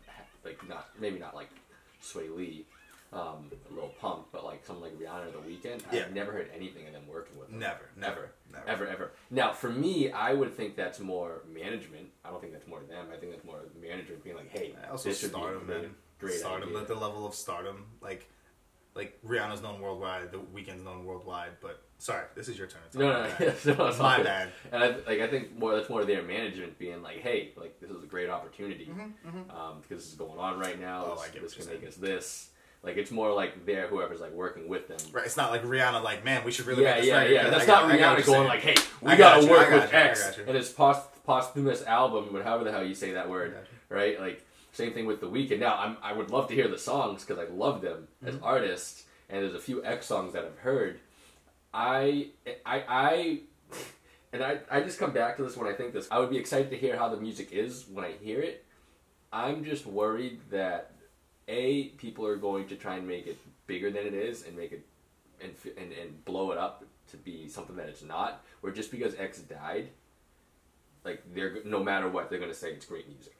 like 0.44 0.66
not 0.68 0.88
maybe 1.00 1.18
not 1.18 1.34
like 1.34 1.48
Swae 2.02 2.34
Lee, 2.34 2.64
um, 3.12 3.50
Lil 3.70 3.90
Pump, 4.00 4.26
but 4.32 4.44
like 4.44 4.64
someone 4.64 4.90
like 4.90 4.98
Rihanna 4.98 5.28
or 5.28 5.30
The 5.30 5.38
Weeknd. 5.48 5.82
Yeah. 5.92 6.00
I've 6.06 6.14
never 6.14 6.32
heard 6.32 6.50
anything 6.54 6.86
of 6.86 6.92
them 6.92 7.02
working 7.08 7.38
with 7.38 7.48
them. 7.48 7.58
never, 7.60 7.88
never, 7.96 8.30
never. 8.52 8.68
Ever, 8.68 8.86
ever. 8.86 9.10
Now, 9.30 9.52
for 9.52 9.70
me, 9.70 10.10
I 10.10 10.32
would 10.34 10.56
think 10.56 10.74
that's 10.76 10.98
more 10.98 11.42
management. 11.52 12.08
I 12.24 12.30
don't 12.30 12.40
think 12.40 12.52
that's 12.52 12.66
more 12.66 12.80
them. 12.88 13.06
I 13.12 13.16
think 13.16 13.32
that's 13.32 13.44
more 13.44 13.60
management 13.80 14.24
being 14.24 14.36
like, 14.36 14.50
"Hey, 14.50 14.74
I 14.84 14.90
Also, 14.90 15.08
this 15.10 15.22
be 15.22 15.28
stardom, 15.28 15.66
great, 15.66 15.82
man. 15.82 15.94
great 16.18 16.34
stardom 16.38 16.70
idea." 16.70 16.80
at 16.82 16.88
the 16.88 16.94
level 16.94 17.26
of 17.26 17.34
stardom, 17.34 17.84
like, 18.00 18.28
like 18.96 19.18
Rihanna's 19.26 19.62
known 19.62 19.80
worldwide, 19.80 20.30
the 20.32 20.38
Weeknd's 20.38 20.82
known 20.84 21.04
worldwide. 21.04 21.50
But 21.60 21.82
sorry, 21.98 22.24
this 22.34 22.48
is 22.48 22.56
your 22.58 22.66
turn. 22.68 22.82
to 22.92 22.98
no, 22.98 23.12
no, 23.12 23.22
no, 23.22 23.28
no, 23.28 23.86
it's 23.88 23.98
My 23.98 24.16
good. 24.18 24.24
bad. 24.24 24.48
And 24.72 24.82
I, 24.84 24.88
like, 25.06 25.20
I 25.20 25.26
think 25.28 25.56
more 25.58 25.74
that's 25.76 25.88
more 25.90 26.04
their 26.04 26.22
management 26.22 26.78
being 26.78 27.02
like, 27.02 27.18
"Hey, 27.20 27.52
like 27.56 27.78
this 27.80 27.90
is 27.90 28.02
a 28.02 28.06
great 28.06 28.28
opportunity 28.30 28.88
um, 29.50 29.80
because 29.82 30.02
this 30.02 30.08
is 30.12 30.14
going 30.14 30.38
on 30.38 30.58
right 30.58 30.80
now. 30.80 31.02
Mm-hmm, 31.02 31.10
Oh, 31.12 31.14
this 31.16 31.24
I 31.24 31.32
get 31.32 31.42
this 31.42 31.58
what 31.58 31.68
can 31.68 31.80
make 31.80 31.88
us 31.88 31.96
this." 31.96 32.50
Like 32.84 32.96
it's 32.96 33.10
more 33.10 33.32
like 33.32 33.64
they're 33.66 33.86
whoever's 33.88 34.20
like 34.20 34.32
working 34.32 34.68
with 34.68 34.88
them. 34.88 34.98
Right, 35.12 35.24
it's 35.26 35.36
not 35.36 35.50
like 35.50 35.62
Rihanna. 35.64 36.02
Like, 36.02 36.24
man, 36.24 36.44
we 36.44 36.52
should 36.52 36.66
really 36.66 36.82
yeah, 36.82 36.92
make 36.94 37.00
this 37.02 37.08
yeah, 37.08 37.22
yeah. 37.24 37.50
That's 37.50 37.66
got- 37.66 37.88
not 37.88 37.98
Rihanna 37.98 38.26
going 38.26 38.46
like, 38.48 38.60
"Hey, 38.60 38.74
we 39.00 39.12
I 39.12 39.16
gotta 39.16 39.40
got 39.40 39.44
you, 39.46 39.50
work 39.50 39.70
got 39.70 39.82
with 39.82 39.92
you, 39.92 39.98
X 39.98 40.38
and 40.46 40.56
his 40.56 40.68
post- 40.70 41.24
posthumous 41.24 41.82
album, 41.84 42.28
but 42.32 42.44
however 42.44 42.64
the 42.64 42.72
hell 42.72 42.84
you 42.84 42.94
say 42.94 43.12
that 43.12 43.28
word, 43.30 43.56
right? 43.88 44.20
Like 44.20 44.44
same 44.72 44.92
thing 44.92 45.06
with 45.06 45.20
the 45.20 45.28
Weeknd. 45.28 45.60
Now, 45.60 45.76
I'm, 45.78 45.96
I 46.02 46.12
would 46.12 46.30
love 46.30 46.48
to 46.48 46.54
hear 46.54 46.66
the 46.68 46.76
songs 46.78 47.24
because 47.24 47.38
I 47.42 47.50
love 47.52 47.80
them 47.80 48.08
as 48.26 48.34
Mm-hmm. 48.34 48.44
artists, 48.44 49.04
and 49.30 49.42
there's 49.42 49.54
a 49.54 49.60
few 49.60 49.84
X 49.84 50.04
songs 50.06 50.32
that 50.34 50.44
I've 50.44 50.58
heard. 50.58 50.98
I, 51.72 52.28
I, 52.66 52.82
I, 52.88 53.40
and 54.32 54.42
I, 54.42 54.58
I 54.70 54.80
just 54.80 54.98
come 54.98 55.12
back 55.12 55.36
to 55.36 55.42
this 55.44 55.56
when 55.56 55.68
I 55.72 55.74
think 55.76 55.92
this. 55.92 56.08
I 56.10 56.18
would 56.18 56.30
be 56.30 56.38
excited 56.38 56.70
to 56.70 56.76
hear 56.76 56.96
how 56.96 57.08
the 57.08 57.16
music 57.16 57.52
is 57.52 57.86
when 57.90 58.04
I 58.04 58.12
hear 58.20 58.40
it. 58.40 58.64
I'm 59.32 59.64
just 59.64 59.86
worried 59.86 60.40
that 60.50 60.90
a 61.48 61.88
people 61.90 62.26
are 62.26 62.36
going 62.36 62.68
to 62.68 62.76
try 62.76 62.96
and 62.96 63.06
make 63.06 63.26
it 63.26 63.38
bigger 63.66 63.90
than 63.90 64.06
it 64.06 64.14
is 64.14 64.44
and 64.44 64.56
make 64.56 64.72
it 64.72 64.86
and 65.40 65.52
and, 65.76 65.92
and 65.92 66.24
blow 66.24 66.52
it 66.52 66.58
up 66.58 66.84
to 67.10 67.16
be 67.16 67.48
something 67.48 67.76
that 67.76 67.88
it's 67.88 68.02
not. 68.02 68.44
Or 68.62 68.70
just 68.70 68.90
because 68.90 69.14
X 69.16 69.38
died, 69.40 69.90
like 71.04 71.22
they're 71.34 71.58
no 71.64 71.82
matter 71.82 72.08
what 72.08 72.30
they're 72.30 72.38
gonna 72.40 72.54
say 72.54 72.70
it's 72.70 72.86
great 72.86 73.08
music. 73.08 73.36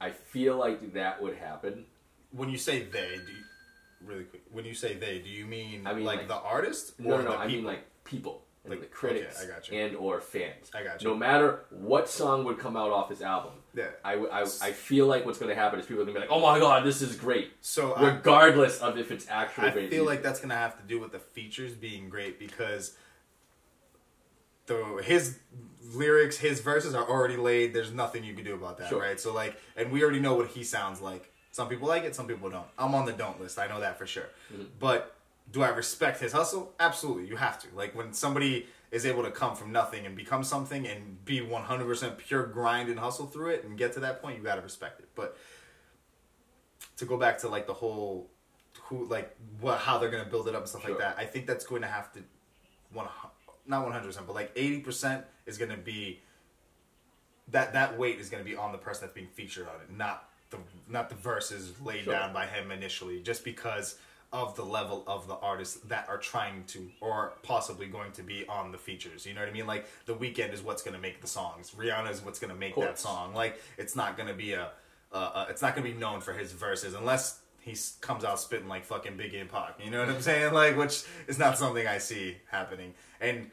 I 0.00 0.10
feel 0.10 0.56
like 0.56 0.94
that 0.94 1.22
would 1.22 1.36
happen. 1.36 1.86
When 2.32 2.50
you 2.50 2.58
say 2.58 2.82
they, 2.82 3.16
do 3.24 3.32
you, 3.32 3.44
really 4.04 4.24
quick? 4.24 4.42
When 4.50 4.64
you 4.64 4.74
say 4.74 4.94
they, 4.94 5.20
do 5.20 5.30
you 5.30 5.46
mean, 5.46 5.86
I 5.86 5.94
mean, 5.94 6.04
like, 6.04 6.18
like- 6.18 6.28
the 6.28 6.34
artist 6.34 6.98
No, 6.98 7.18
no, 7.18 7.30
no. 7.30 7.36
I 7.36 7.46
mean 7.46 7.64
like 7.64 7.84
people 8.04 8.42
and 8.64 8.70
Like, 8.72 8.80
the 8.80 8.86
critics 8.86 9.36
okay, 9.42 9.50
I 9.50 9.54
got 9.54 9.68
you. 9.70 9.78
and 9.78 9.96
or 9.96 10.20
fans. 10.20 10.70
I 10.74 10.82
got 10.82 11.02
you. 11.02 11.08
No 11.10 11.14
matter 11.14 11.64
what 11.70 12.08
song 12.08 12.44
would 12.44 12.58
come 12.58 12.76
out 12.76 12.90
off 12.90 13.08
this 13.10 13.20
album, 13.20 13.52
Yeah. 13.74 13.88
I, 14.04 14.14
I, 14.14 14.40
I 14.42 14.72
feel 14.72 15.06
like 15.06 15.26
what's 15.26 15.38
going 15.38 15.50
to 15.54 15.54
happen 15.54 15.78
is 15.78 15.84
people 15.86 16.02
are 16.02 16.06
going 16.06 16.14
to 16.14 16.20
be 16.22 16.26
like, 16.26 16.34
"Oh 16.34 16.40
my 16.40 16.58
god, 16.58 16.84
this 16.84 17.02
is 17.02 17.14
great," 17.14 17.52
So 17.60 17.92
I, 17.92 18.14
regardless 18.14 18.80
of 18.80 18.96
if 18.96 19.10
it's 19.10 19.26
actually 19.28 19.68
I 19.68 19.70
feel 19.72 19.80
music. 19.82 20.06
like 20.06 20.22
that's 20.22 20.40
gonna 20.40 20.54
have 20.56 20.76
to 20.80 20.82
do 20.84 20.98
with 20.98 21.12
the 21.12 21.18
features 21.18 21.72
being 21.74 22.08
great 22.08 22.38
because 22.38 22.96
the 24.66 25.02
his 25.04 25.38
lyrics, 25.94 26.38
his 26.38 26.60
verses 26.60 26.94
are 26.94 27.06
already 27.08 27.36
laid. 27.36 27.74
There's 27.74 27.92
nothing 27.92 28.24
you 28.24 28.34
can 28.34 28.44
do 28.44 28.54
about 28.54 28.78
that, 28.78 28.88
Sure. 28.88 29.00
right? 29.02 29.20
So 29.20 29.34
like, 29.34 29.60
and 29.76 29.92
we 29.92 30.02
already 30.02 30.20
know 30.20 30.34
what 30.36 30.48
he 30.48 30.64
sounds 30.64 31.00
like. 31.00 31.30
Some 31.50 31.68
people 31.68 31.86
like 31.86 32.04
it, 32.04 32.16
some 32.16 32.26
people 32.26 32.48
don't. 32.50 32.66
I'm 32.78 32.94
on 32.94 33.04
the 33.04 33.12
don't 33.12 33.40
list. 33.40 33.58
I 33.58 33.66
know 33.68 33.80
that 33.80 33.98
for 33.98 34.06
sure. 34.06 34.28
Mm-hmm. 34.52 34.62
But 34.80 35.14
do 35.50 35.62
I 35.62 35.68
respect 35.68 36.20
his 36.20 36.32
hustle? 36.32 36.72
Absolutely. 36.80 37.26
You 37.28 37.36
have 37.36 37.58
to. 37.62 37.68
Like 37.74 37.94
when 37.94 38.12
somebody 38.12 38.66
is 38.90 39.04
able 39.06 39.22
to 39.24 39.30
come 39.30 39.54
from 39.56 39.72
nothing 39.72 40.06
and 40.06 40.16
become 40.16 40.42
something 40.44 40.86
and 40.86 41.24
be 41.24 41.40
100% 41.40 42.18
pure 42.18 42.46
grind 42.46 42.88
and 42.88 42.98
hustle 42.98 43.26
through 43.26 43.50
it 43.50 43.64
and 43.64 43.76
get 43.76 43.92
to 43.94 44.00
that 44.00 44.22
point, 44.22 44.38
you 44.38 44.42
got 44.44 44.54
to 44.56 44.62
respect 44.62 45.00
it. 45.00 45.08
But 45.14 45.36
to 46.96 47.04
go 47.04 47.16
back 47.16 47.38
to 47.38 47.48
like 47.48 47.66
the 47.66 47.74
whole 47.74 48.30
who 48.84 49.04
like 49.06 49.34
what 49.60 49.78
how 49.78 49.98
they're 49.98 50.10
gonna 50.10 50.24
build 50.24 50.46
it 50.48 50.54
up 50.54 50.60
and 50.62 50.68
stuff 50.68 50.82
Sure. 50.82 50.90
like 50.90 51.00
that. 51.00 51.16
I 51.18 51.24
think 51.26 51.46
that's 51.46 51.64
going 51.64 51.82
to 51.82 51.88
have 51.88 52.12
to 52.14 52.20
one 52.92 53.06
not 53.66 53.82
one 53.82 53.92
hundred 53.92 54.06
percent, 54.06 54.26
but 54.26 54.34
like 54.34 54.52
eighty 54.56 54.80
percent 54.80 55.24
is 55.46 55.56
gonna 55.58 55.76
be 55.76 56.20
that 57.48 57.72
that 57.72 57.98
weight 57.98 58.18
is 58.20 58.28
gonna 58.30 58.44
be 58.44 58.56
on 58.56 58.72
the 58.72 58.78
person 58.78 59.02
that's 59.06 59.14
being 59.14 59.28
featured 59.28 59.66
on 59.68 59.74
it, 59.80 59.90
not 59.94 60.28
the 60.50 60.58
not 60.88 61.08
the 61.08 61.14
verses 61.14 61.72
laid 61.80 62.04
Sure. 62.04 62.12
down 62.14 62.32
by 62.32 62.46
him 62.46 62.70
initially, 62.70 63.20
just 63.22 63.44
because 63.44 63.98
of 64.32 64.56
the 64.56 64.64
level 64.64 65.04
of 65.06 65.28
the 65.28 65.34
artists 65.34 65.76
that 65.88 66.08
are 66.08 66.18
trying 66.18 66.64
to 66.64 66.90
or 67.00 67.34
possibly 67.42 67.86
going 67.86 68.12
to 68.12 68.22
be 68.22 68.46
on 68.48 68.72
the 68.72 68.78
features. 68.78 69.24
You 69.26 69.34
know 69.34 69.40
what 69.40 69.48
I 69.48 69.52
mean? 69.52 69.66
Like 69.66 69.86
the 70.06 70.14
Weeknd 70.14 70.52
is 70.52 70.62
what's 70.62 70.82
gonna 70.82 70.98
make 70.98 71.20
the 71.20 71.26
songs. 71.26 71.72
Rihanna 71.76 72.10
is 72.10 72.22
what's 72.22 72.38
gonna 72.38 72.54
make 72.54 72.76
that 72.76 72.98
song. 72.98 73.34
Like 73.34 73.60
it's 73.78 73.94
not 73.94 74.16
gonna 74.16 74.34
be 74.34 74.52
a 74.52 74.70
uh, 75.12 75.16
uh, 75.16 75.46
it's 75.48 75.62
not 75.62 75.76
gonna 75.76 75.88
be 75.88 75.94
known 75.94 76.20
for 76.20 76.32
his 76.32 76.52
verses 76.52 76.94
unless 76.94 77.40
he 77.60 77.74
comes 78.00 78.24
out 78.24 78.38
spitting 78.38 78.68
like 78.68 78.84
fucking 78.84 79.12
Biggie 79.12 79.40
and 79.40 79.50
Pac. 79.50 79.80
You 79.82 79.90
know 79.90 80.00
what 80.00 80.08
I'm 80.08 80.20
saying? 80.30 80.52
Like, 80.52 80.76
which 80.76 81.04
is 81.26 81.38
not 81.38 81.56
something 81.56 81.86
I 81.86 81.98
see 81.98 82.36
happening. 82.50 82.94
And 83.20 83.50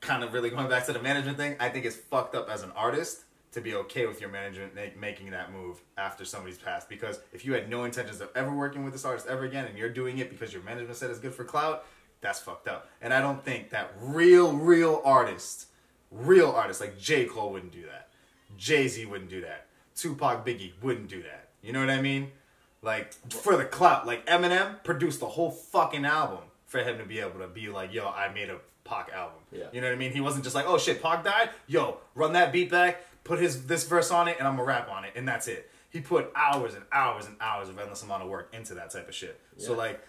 kind 0.00 0.22
of 0.22 0.34
really 0.34 0.50
going 0.50 0.68
back 0.68 0.84
to 0.86 0.92
the 0.92 1.00
management 1.00 1.38
thing, 1.38 1.56
I 1.58 1.68
think 1.70 1.86
it's 1.86 1.96
fucked 1.96 2.34
up 2.34 2.50
as 2.50 2.62
an 2.62 2.72
artist 2.76 3.20
to 3.52 3.60
be 3.60 3.74
okay 3.74 4.06
with 4.06 4.20
your 4.20 4.30
management 4.30 4.74
make, 4.74 4.98
making 4.98 5.30
that 5.30 5.52
move 5.52 5.80
after 5.96 6.24
somebody's 6.24 6.58
passed. 6.58 6.88
Because 6.88 7.20
if 7.32 7.44
you 7.44 7.52
had 7.52 7.68
no 7.68 7.84
intentions 7.84 8.20
of 8.20 8.30
ever 8.34 8.52
working 8.52 8.84
with 8.84 8.92
this 8.92 9.04
artist 9.04 9.26
ever 9.26 9.44
again, 9.44 9.66
and 9.66 9.78
you're 9.78 9.90
doing 9.90 10.18
it 10.18 10.30
because 10.30 10.52
your 10.52 10.62
management 10.62 10.96
said 10.96 11.10
it's 11.10 11.18
good 11.18 11.34
for 11.34 11.44
clout, 11.44 11.84
that's 12.20 12.40
fucked 12.40 12.68
up. 12.68 12.88
And 13.00 13.12
I 13.12 13.20
don't 13.20 13.44
think 13.44 13.70
that 13.70 13.92
real, 14.00 14.52
real 14.52 15.02
artists, 15.04 15.66
real 16.10 16.50
artists 16.50 16.80
like 16.80 16.98
J 16.98 17.26
Cole 17.26 17.52
wouldn't 17.52 17.72
do 17.72 17.82
that. 17.82 18.08
Jay 18.56 18.88
Z 18.88 19.04
wouldn't 19.06 19.30
do 19.30 19.42
that. 19.42 19.66
Tupac 19.94 20.46
Biggie 20.46 20.72
wouldn't 20.82 21.08
do 21.08 21.22
that. 21.22 21.50
You 21.62 21.72
know 21.72 21.80
what 21.80 21.90
I 21.90 22.00
mean? 22.00 22.32
Like 22.80 23.12
for 23.30 23.56
the 23.56 23.64
clout, 23.64 24.06
like 24.06 24.26
Eminem 24.26 24.82
produced 24.82 25.20
the 25.20 25.28
whole 25.28 25.50
fucking 25.50 26.04
album 26.04 26.44
for 26.66 26.78
him 26.78 26.98
to 26.98 27.04
be 27.04 27.20
able 27.20 27.40
to 27.40 27.48
be 27.48 27.68
like, 27.68 27.92
yo, 27.92 28.08
I 28.08 28.32
made 28.32 28.50
a 28.50 28.58
Pac 28.84 29.10
album. 29.12 29.38
Yeah. 29.52 29.66
You 29.72 29.80
know 29.80 29.86
what 29.86 29.94
I 29.94 29.98
mean? 29.98 30.12
He 30.12 30.20
wasn't 30.20 30.44
just 30.44 30.56
like, 30.56 30.66
oh 30.66 30.78
shit, 30.78 31.02
Pac 31.02 31.24
died. 31.24 31.50
Yo, 31.68 31.98
run 32.14 32.32
that 32.32 32.52
beat 32.52 32.70
back, 32.70 33.02
put 33.24 33.38
his 33.38 33.66
this 33.66 33.84
verse 33.86 34.10
on 34.10 34.28
it, 34.28 34.36
and 34.38 34.46
I'm 34.46 34.56
gonna 34.56 34.66
rap 34.66 34.88
on 34.90 35.04
it, 35.04 35.12
and 35.16 35.26
that's 35.26 35.48
it. 35.48 35.70
He 35.90 36.00
put 36.00 36.32
hours 36.34 36.74
and 36.74 36.84
hours 36.90 37.26
and 37.26 37.36
hours 37.40 37.68
of 37.68 37.78
endless 37.78 38.02
amount 38.02 38.22
of 38.22 38.28
work 38.28 38.54
into 38.54 38.74
that 38.74 38.90
type 38.90 39.08
of 39.08 39.14
shit. 39.14 39.38
So 39.58 39.74
like, 39.74 40.00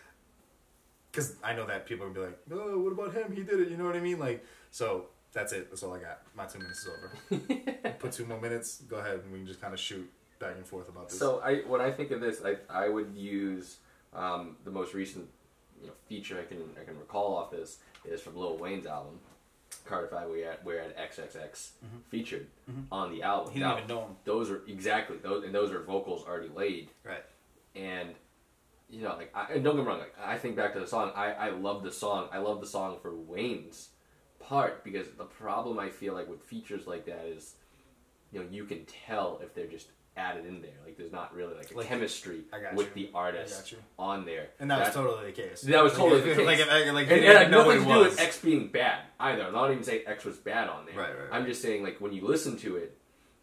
because 1.12 1.36
I 1.44 1.54
know 1.54 1.66
that 1.68 1.86
people 1.86 2.06
are 2.06 2.10
gonna 2.10 2.28
be 2.28 2.56
like, 2.56 2.62
oh, 2.62 2.80
what 2.80 2.94
about 2.94 3.14
him? 3.14 3.36
He 3.36 3.44
did 3.44 3.60
it. 3.60 3.70
You 3.70 3.78
know 3.78 3.86
what 3.86 3.96
I 3.96 4.00
mean? 4.00 4.20
Like, 4.20 4.46
so 4.72 5.08
that's 5.34 5.52
it. 5.52 5.70
That's 5.70 5.84
all 5.84 5.94
I 5.94 6.00
got. 6.00 6.22
My 6.36 6.46
two 6.46 6.60
minutes 6.60 6.86
is 6.86 6.88
over. 6.88 7.92
Put 8.00 8.14
two 8.14 8.26
more 8.26 8.40
minutes. 8.40 8.82
Go 8.88 8.98
ahead, 8.98 9.20
and 9.24 9.32
we 9.32 9.40
can 9.40 9.48
just 9.48 9.62
kind 9.62 9.74
of 9.74 9.80
shoot 9.80 10.10
back 10.40 10.56
and 10.56 10.66
forth 10.66 10.90
about 10.90 11.10
this. 11.10 11.20
So 11.20 11.40
I 11.40 11.58
when 11.68 11.82
I 11.82 11.92
think 11.92 12.12
of 12.12 12.22
this, 12.22 12.42
I 12.44 12.58
I 12.70 12.90
would 12.90 13.14
use 13.16 13.78
um, 14.14 14.58
the 14.64 14.72
most 14.72 14.94
recent 14.94 15.28
you 15.82 15.88
know 15.88 15.94
feature 16.08 16.40
I 16.40 16.46
can 16.46 16.62
I 16.80 16.84
can 16.86 16.98
recall 16.98 17.36
off 17.36 17.52
this 17.52 17.80
is 18.06 18.22
from 18.22 18.36
Lil 18.38 18.58
Wayne's 18.58 18.86
album, 18.86 19.20
Carter 19.86 20.08
Five, 20.08 20.30
where 20.30 20.50
had, 20.52 20.60
where 20.64 20.82
had 20.82 20.96
XXX 20.98 21.70
featured 22.10 22.48
on 22.92 23.12
the 23.12 23.24
album. 23.24 23.48
Mm-hmm. 23.48 23.54
he 23.54 23.60
didn't 23.60 23.70
Now, 23.72 23.78
even 23.78 23.88
know 23.88 24.02
him. 24.02 24.16
Those 24.26 24.50
are 24.50 24.62
exactly 24.68 25.18
those, 25.18 25.44
and 25.44 25.54
those 25.54 25.72
are 25.72 25.82
vocals 25.84 26.26
already 26.28 26.50
laid. 26.50 26.90
Right. 27.04 27.24
and 27.76 28.10
you 28.90 29.02
know, 29.02 29.16
like, 29.16 29.32
I, 29.34 29.54
and 29.54 29.64
don't 29.64 29.76
get 29.76 29.84
me 29.86 29.88
wrong, 29.88 30.00
like, 30.00 30.14
I 30.24 30.38
think 30.38 30.56
back 30.56 30.74
to 30.74 30.80
the 30.80 30.86
song. 30.86 31.12
I, 31.16 31.32
I 31.32 31.50
love 31.50 31.82
the 31.84 31.92
song. 31.92 32.28
I 32.32 32.38
love 32.38 32.62
the 32.62 32.68
song 32.68 32.98
for 33.02 33.16
Wayne's 33.16 33.90
part 34.40 34.84
because 34.84 35.08
the 35.18 35.24
problem 35.24 35.80
I 35.80 35.90
feel 35.90 36.14
like 36.14 36.30
with 36.30 36.44
features 36.44 36.86
like 36.86 37.06
that 37.08 37.26
is, 37.26 37.56
you 38.32 38.40
know, 38.40 38.46
you 38.52 38.66
can 38.66 38.86
tell 38.86 39.40
if 39.44 39.56
they're 39.56 39.66
just 39.66 39.88
added 40.16 40.46
in 40.46 40.62
there. 40.62 40.72
Like, 40.86 40.98
there's 40.98 41.12
not 41.12 41.34
really 41.36 41.56
like 41.56 41.72
a 41.72 41.78
Like, 41.78 41.88
chemistry 41.88 42.42
with 42.76 42.96
you. 42.96 43.08
the 43.08 43.12
artist 43.16 43.56
I 43.56 43.60
got 43.62 43.72
you. 43.72 43.78
on 43.98 44.26
there. 44.26 44.50
And 44.60 44.70
that 44.70 44.80
was 44.86 44.94
totally 44.94 45.26
the 45.26 45.32
case. 45.32 45.62
That 45.62 45.84
was 45.84 45.94
totally 45.94 46.22
like, 46.22 46.24
the 46.24 46.36
case. 46.36 46.46
like, 46.46 46.94
like, 46.94 47.12
and 47.12 47.22
they 47.22 47.28
it 47.28 47.36
had 47.36 47.52
nothing 47.52 47.80
to 47.80 47.84
do 47.86 47.90
was. 48.00 48.10
with 48.12 48.20
X 48.20 48.40
being 48.40 48.68
bad 48.68 49.00
either. 49.20 49.44
I'm 49.48 49.54
not 49.54 49.72
even 49.72 49.84
saying 49.84 50.04
X 50.06 50.24
was 50.26 50.38
bad 50.38 50.70
on 50.70 50.86
there. 50.86 50.96
Right, 50.96 51.10
right, 51.10 51.20
right. 51.30 51.30
I'm 51.32 51.46
just 51.46 51.62
saying 51.62 51.84
like 51.84 52.00
when 52.00 52.14
you 52.14 52.26
listen 52.28 52.58
to 52.58 52.76
it, 52.78 52.98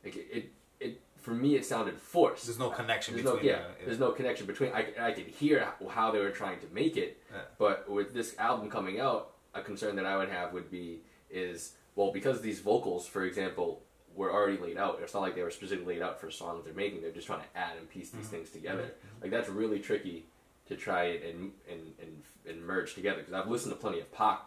like 0.04 0.16
it, 0.16 0.26
it, 0.32 0.52
it 0.80 1.00
for 1.18 1.32
me 1.32 1.56
it 1.56 1.64
sounded 1.66 1.98
forced. 1.98 2.46
There's 2.46 2.58
no 2.58 2.70
uh, 2.70 2.74
connection 2.74 3.14
There's 3.14 3.24
no 3.24 3.32
between 3.34 3.50
yeah. 3.52 3.62
the- 3.80 3.86
There's 3.86 3.98
no 3.98 4.12
connection 4.12 4.46
between. 4.46 4.72
I 4.72 4.86
I 5.00 5.12
could 5.12 5.26
hear 5.26 5.64
how- 5.80 5.88
how 5.88 6.10
they 6.12 6.20
were 6.20 6.30
trying 6.30 6.60
to 6.60 6.66
make 6.72 6.96
it, 6.96 7.20
Yeah. 7.32 7.40
but 7.58 7.90
with 7.90 8.14
this 8.14 8.36
album 8.38 8.70
coming 8.70 9.00
out, 9.00 9.32
a 9.54 9.60
concern 9.62 9.96
that 9.96 10.06
I 10.06 10.16
would 10.16 10.28
have 10.28 10.52
would 10.52 10.70
be 10.70 11.00
is 11.30 11.72
well 11.96 12.12
because 12.12 12.40
these 12.40 12.60
vocals, 12.60 13.06
for 13.08 13.24
example, 13.24 13.82
were 14.14 14.32
already 14.32 14.58
laid 14.58 14.76
out. 14.76 14.98
It's 15.02 15.14
not 15.14 15.20
like 15.20 15.34
they 15.34 15.42
were 15.42 15.50
specifically 15.50 15.94
laid 15.94 16.02
out 16.02 16.20
for 16.20 16.30
songs 16.30 16.64
they're 16.64 16.74
making. 16.74 17.00
They're 17.02 17.10
just 17.12 17.26
trying 17.26 17.40
to 17.40 17.58
add 17.58 17.76
and 17.78 17.88
piece 17.88 18.10
these 18.10 18.26
Mm-hmm. 18.26 18.36
things 18.36 18.50
together. 18.50 18.92
Like 19.22 19.30
that's 19.30 19.48
really 19.48 19.78
tricky 19.78 20.26
to 20.68 20.76
try 20.76 21.04
and 21.04 21.52
and 21.70 21.92
and, 22.00 22.22
and 22.48 22.66
merge 22.66 22.94
together 22.94 23.18
because 23.18 23.34
I've 23.34 23.48
listened 23.50 23.72
to 23.74 23.80
plenty 23.80 24.00
of 24.00 24.12
Pac 24.12 24.40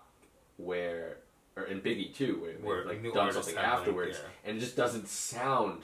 where 0.58 1.18
or 1.56 1.64
in 1.64 1.82
Biggie 1.82 2.14
too 2.14 2.40
where, 2.42 2.54
Where 2.54 2.78
they've 2.80 2.88
like 2.94 3.02
new 3.02 3.14
done 3.14 3.32
something 3.32 3.56
have, 3.56 3.64
like, 3.66 3.80
afterwards 3.80 4.20
yeah. 4.22 4.50
and 4.50 4.58
it 4.58 4.60
just 4.60 4.76
doesn't 4.76 5.08
sound 5.08 5.84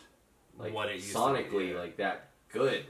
like 0.57 0.73
What 0.73 0.89
it 0.89 0.99
to 0.99 1.07
be, 1.07 1.13
sonically 1.13 1.71
yeah. 1.73 1.79
like 1.79 1.97
that 1.97 2.29
good 2.51 2.85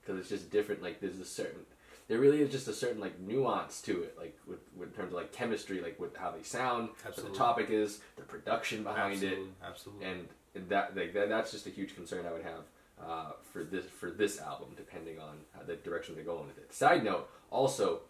because 0.00 0.18
it's 0.20 0.28
just 0.28 0.50
different. 0.50 0.82
Like 0.82 1.00
there's 1.00 1.18
a 1.20 1.24
certain 1.24 1.60
there 2.08 2.18
really 2.18 2.42
is 2.42 2.50
just 2.50 2.68
a 2.68 2.72
certain 2.72 3.00
like 3.00 3.18
nuance 3.20 3.80
to 3.82 4.02
it, 4.02 4.16
like 4.18 4.36
with, 4.46 4.60
with 4.76 4.90
in 4.90 4.94
terms 4.94 5.12
of 5.12 5.14
like 5.14 5.32
chemistry, 5.32 5.80
like 5.80 5.98
with 5.98 6.16
how 6.16 6.30
they 6.30 6.42
sound, 6.42 6.90
what 7.02 7.16
the 7.16 7.30
topic 7.30 7.70
is, 7.70 8.00
the 8.16 8.22
production 8.22 8.82
behind 8.82 9.14
absolutely, 9.14 9.44
it, 9.44 9.50
absolutely. 9.66 10.06
and, 10.06 10.28
and 10.54 10.68
that 10.68 10.96
like 10.96 11.14
that, 11.14 11.28
that's 11.28 11.50
just 11.50 11.66
a 11.66 11.70
huge 11.70 11.94
concern 11.94 12.26
I 12.26 12.32
would 12.32 12.42
have 12.42 12.60
uh, 13.02 13.32
for 13.52 13.64
this 13.64 13.86
for 13.86 14.10
this 14.10 14.40
album, 14.40 14.68
depending 14.76 15.18
on 15.18 15.38
how 15.56 15.62
the 15.62 15.76
direction 15.76 16.14
they're 16.14 16.24
going 16.24 16.46
with 16.46 16.58
it. 16.58 16.72
Side 16.74 17.04
note, 17.04 17.30
also, 17.50 18.00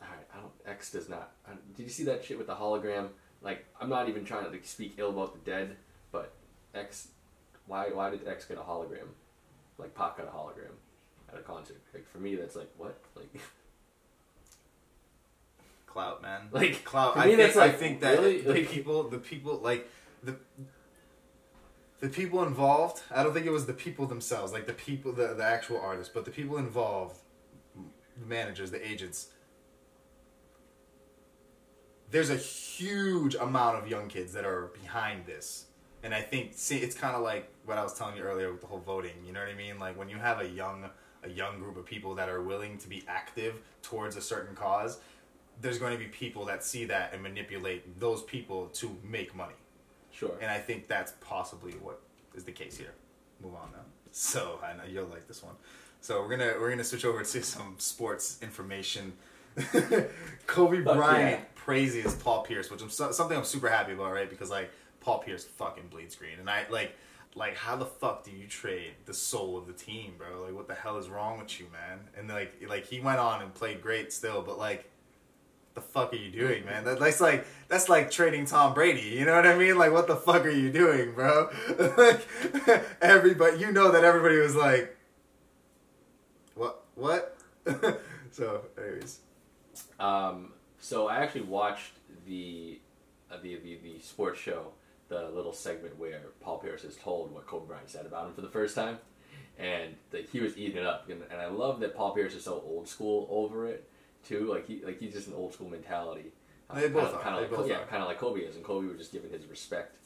right, 0.00 0.26
I 0.34 0.40
don't 0.40 0.52
X 0.66 0.90
does 0.90 1.08
not. 1.08 1.32
I, 1.46 1.52
did 1.76 1.82
you 1.82 1.90
see 1.90 2.04
that 2.04 2.24
shit 2.24 2.38
with 2.38 2.46
the 2.46 2.54
hologram? 2.54 3.08
Like, 3.42 3.66
I'm 3.80 3.88
not 3.88 4.08
even 4.08 4.24
trying 4.24 4.44
to 4.44 4.50
like 4.50 4.64
speak 4.64 4.94
ill 4.96 5.10
about 5.10 5.34
the 5.34 5.50
dead, 5.50 5.76
but 6.12 6.32
X, 6.74 7.08
why 7.66 7.90
why 7.92 8.08
did 8.08 8.26
X 8.26 8.46
get 8.46 8.56
a 8.56 8.62
hologram? 8.62 9.08
Like 9.76 9.94
Pac 9.94 10.16
got 10.16 10.28
a 10.28 10.30
hologram 10.30 10.72
at 11.32 11.38
a 11.38 11.42
concert. 11.42 11.80
Like 11.94 12.06
for 12.10 12.18
me, 12.18 12.34
that's 12.36 12.56
like 12.56 12.70
what 12.76 12.98
like. 13.16 13.28
clout, 15.86 16.22
man. 16.22 16.48
Like, 16.50 16.84
clout. 16.84 17.16
I 17.18 17.26
me, 17.26 17.36
think, 17.36 17.38
that's 17.38 17.56
like, 17.56 17.74
I 17.74 17.76
think 17.76 18.00
that 18.00 18.18
really? 18.18 18.40
the 18.40 18.52
Like- 18.54 18.70
people, 18.70 19.02
the 19.04 19.18
people, 19.18 19.58
like 19.62 19.88
the 20.22 20.36
the 22.00 22.08
people 22.08 22.42
involved. 22.42 23.02
I 23.10 23.22
don't 23.22 23.32
think 23.32 23.46
it 23.46 23.52
was 23.52 23.66
the 23.66 23.72
people 23.74 24.06
themselves, 24.06 24.52
like 24.52 24.66
the 24.66 24.72
people, 24.72 25.12
the 25.12 25.34
the 25.34 25.44
actual 25.44 25.80
artists, 25.80 26.12
but 26.12 26.24
the 26.24 26.30
people 26.30 26.56
involved, 26.58 27.18
the 28.18 28.26
managers, 28.26 28.70
the 28.70 28.86
agents. 28.86 29.28
There's 32.10 32.28
a 32.30 32.36
huge 32.36 33.34
amount 33.36 33.78
of 33.78 33.88
young 33.88 34.08
kids 34.08 34.34
that 34.34 34.44
are 34.44 34.70
behind 34.82 35.24
this. 35.24 35.66
And 36.02 36.12
I 36.14 36.20
think 36.20 36.52
see, 36.54 36.78
it's 36.78 36.94
kind 36.96 37.14
of 37.16 37.22
like 37.22 37.48
what 37.64 37.78
I 37.78 37.82
was 37.82 37.94
telling 37.94 38.16
you 38.16 38.22
earlier 38.22 38.50
with 38.50 38.60
the 38.60 38.66
whole 38.66 38.80
voting. 38.80 39.12
You 39.26 39.32
know 39.32 39.40
what 39.40 39.48
I 39.48 39.54
mean? 39.54 39.78
Like 39.78 39.96
when 39.98 40.08
you 40.08 40.16
have 40.16 40.40
a 40.40 40.48
young 40.48 40.90
a 41.24 41.28
young 41.28 41.58
group 41.58 41.76
of 41.76 41.84
people 41.84 42.14
that 42.14 42.28
are 42.28 42.42
willing 42.42 42.78
to 42.78 42.88
be 42.88 43.02
active 43.08 43.54
towards 43.82 44.16
a 44.16 44.20
certain 44.20 44.54
cause, 44.54 44.98
there's 45.60 45.78
going 45.78 45.92
to 45.92 45.98
be 45.98 46.06
people 46.06 46.44
that 46.46 46.64
see 46.64 46.84
that 46.86 47.12
and 47.12 47.22
manipulate 47.22 47.98
those 48.00 48.22
people 48.22 48.66
to 48.74 48.96
make 49.04 49.34
money. 49.34 49.54
Sure. 50.10 50.32
And 50.40 50.50
I 50.50 50.58
think 50.58 50.88
that's 50.88 51.12
possibly 51.20 51.72
what 51.72 52.00
is 52.34 52.44
the 52.44 52.52
case 52.52 52.76
here. 52.76 52.94
Move 53.42 53.54
on 53.54 53.70
now. 53.72 53.78
So 54.10 54.60
I 54.62 54.76
know 54.76 54.84
you'll 54.88 55.06
like 55.06 55.26
this 55.26 55.42
one. 55.42 55.54
So 56.00 56.20
we're 56.20 56.36
gonna 56.36 56.54
we're 56.60 56.70
gonna 56.70 56.84
switch 56.84 57.04
over 57.04 57.22
to 57.22 57.42
some 57.42 57.76
sports 57.78 58.38
information. 58.42 59.12
Kobe 60.46 60.82
Fuck 60.82 60.96
Bryant 60.96 61.40
yeah. 61.40 61.44
praises 61.54 62.14
Paul 62.16 62.42
Pierce, 62.42 62.70
which 62.70 62.82
I'm 62.82 62.90
so, 62.90 63.12
something 63.12 63.36
I'm 63.36 63.44
super 63.44 63.68
happy 63.68 63.92
about, 63.92 64.12
right? 64.12 64.28
Because 64.28 64.50
like 64.50 64.70
Paul 65.00 65.20
Pierce 65.20 65.44
fucking 65.44 65.88
bleeds 65.88 66.14
green, 66.14 66.38
and 66.40 66.50
I 66.50 66.64
like 66.70 66.96
like 67.34 67.56
how 67.56 67.76
the 67.76 67.86
fuck 67.86 68.24
do 68.24 68.30
you 68.30 68.46
trade 68.46 68.92
the 69.06 69.14
soul 69.14 69.56
of 69.56 69.66
the 69.66 69.72
team, 69.72 70.14
bro? 70.18 70.42
Like 70.44 70.54
what 70.54 70.68
the 70.68 70.74
hell 70.74 70.98
is 70.98 71.08
wrong 71.08 71.38
with 71.38 71.58
you, 71.58 71.66
man? 71.72 72.00
And 72.16 72.28
like 72.28 72.62
like 72.68 72.86
he 72.86 73.00
went 73.00 73.18
on 73.18 73.42
and 73.42 73.52
played 73.54 73.80
great 73.80 74.12
still, 74.12 74.42
but 74.42 74.58
like 74.58 74.88
the 75.74 75.80
fuck 75.80 76.12
are 76.12 76.16
you 76.16 76.30
doing, 76.30 76.64
man? 76.64 76.84
That, 76.84 77.00
that's 77.00 77.20
like 77.20 77.46
that's 77.68 77.88
like 77.88 78.10
trading 78.10 78.44
Tom 78.46 78.74
Brady. 78.74 79.00
You 79.00 79.24
know 79.24 79.34
what 79.34 79.46
I 79.46 79.56
mean? 79.56 79.78
Like, 79.78 79.92
what 79.92 80.06
the 80.06 80.16
fuck 80.16 80.44
are 80.44 80.50
you 80.50 80.70
doing, 80.70 81.12
bro? 81.14 81.48
like, 81.96 82.20
everybody, 83.00 83.58
you 83.58 83.72
know 83.72 83.90
that 83.92 84.04
everybody 84.04 84.36
was 84.38 84.54
like, 84.54 84.96
what, 86.54 86.82
what? 86.94 87.38
so, 88.30 88.62
anyways, 88.78 89.20
Um, 89.98 90.52
so 90.78 91.08
I 91.08 91.16
actually 91.18 91.42
watched 91.42 91.92
the, 92.26 92.78
uh, 93.30 93.36
the 93.42 93.56
the 93.56 93.78
the 93.82 94.00
sports 94.00 94.38
show, 94.40 94.72
the 95.12 95.30
little 95.34 95.52
segment 95.52 95.98
where 95.98 96.20
Paul 96.40 96.58
Pierce 96.58 96.84
is 96.84 96.96
told 96.96 97.32
what 97.32 97.46
Kobe 97.46 97.66
Bryant 97.66 97.90
said 97.90 98.06
about 98.06 98.26
him 98.26 98.34
for 98.34 98.40
the 98.40 98.48
first 98.48 98.74
time, 98.74 98.98
and 99.58 99.94
like 100.12 100.30
he 100.30 100.40
was 100.40 100.56
eating 100.56 100.78
it 100.78 100.86
up, 100.86 101.08
and, 101.10 101.22
and 101.30 101.40
I 101.40 101.46
love 101.46 101.80
that 101.80 101.94
Paul 101.94 102.14
Pierce 102.14 102.34
is 102.34 102.44
so 102.44 102.62
old 102.66 102.88
school 102.88 103.26
over 103.30 103.66
it 103.66 103.88
too. 104.26 104.50
Like 104.50 104.66
he 104.66 104.82
like 104.84 104.98
he's 104.98 105.12
just 105.12 105.28
an 105.28 105.34
old 105.34 105.52
school 105.52 105.68
mentality. 105.68 106.32
They 106.74 106.88
both 106.88 107.04
kind 107.04 107.06
of, 107.06 107.14
are. 107.14 107.22
kind 107.22 107.36
They 107.36 107.44
of 107.44 107.50
both 107.50 107.60
like, 107.60 107.68
yeah, 107.68 107.84
kind 107.84 108.02
of 108.02 108.08
like 108.08 108.18
Kobe 108.18 108.40
is, 108.40 108.56
and 108.56 108.64
Kobe 108.64 108.88
was 108.88 108.96
just 108.96 109.12
giving 109.12 109.30
his 109.30 109.46
respect, 109.46 109.96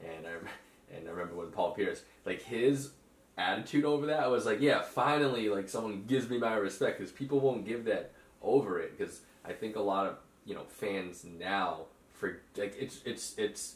and 0.00 0.26
I 0.26 0.96
and 0.96 1.06
I 1.06 1.10
remember 1.10 1.34
when 1.34 1.48
Paul 1.48 1.72
Pierce 1.72 2.02
like 2.24 2.42
his 2.42 2.90
attitude 3.36 3.84
over 3.84 4.06
that 4.06 4.20
I 4.20 4.28
was 4.28 4.46
like 4.46 4.60
yeah 4.60 4.80
finally 4.80 5.48
like 5.48 5.68
someone 5.68 6.04
gives 6.06 6.30
me 6.30 6.38
my 6.38 6.54
respect. 6.54 6.98
Because 6.98 7.12
people 7.12 7.40
won't 7.40 7.66
give 7.66 7.84
that 7.84 8.12
over 8.42 8.80
it. 8.80 8.96
Because 8.96 9.20
I 9.44 9.52
think 9.52 9.76
a 9.76 9.80
lot 9.80 10.06
of 10.06 10.16
you 10.46 10.54
know 10.54 10.64
fans 10.68 11.24
now 11.24 11.86
for 12.12 12.40
like 12.56 12.74
it's 12.78 13.00
it's 13.04 13.34
it's 13.36 13.74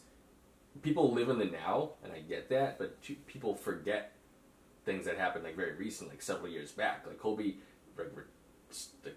people 0.83 1.13
live 1.13 1.29
in 1.29 1.39
the 1.39 1.45
now 1.45 1.91
and 2.03 2.13
I 2.13 2.21
get 2.21 2.49
that 2.51 2.79
but 2.79 2.97
people 3.27 3.55
forget 3.55 4.13
things 4.85 5.05
that 5.07 5.19
happened 5.19 5.45
like 5.45 5.57
very 5.57 5.75
recent 5.75 6.09
like 6.09 6.23
several 6.23 6.49
years 6.49 6.73
back 6.73 7.05
like 7.07 7.19
Kobe 7.19 7.55
like, 7.97 8.13
the 9.03 9.13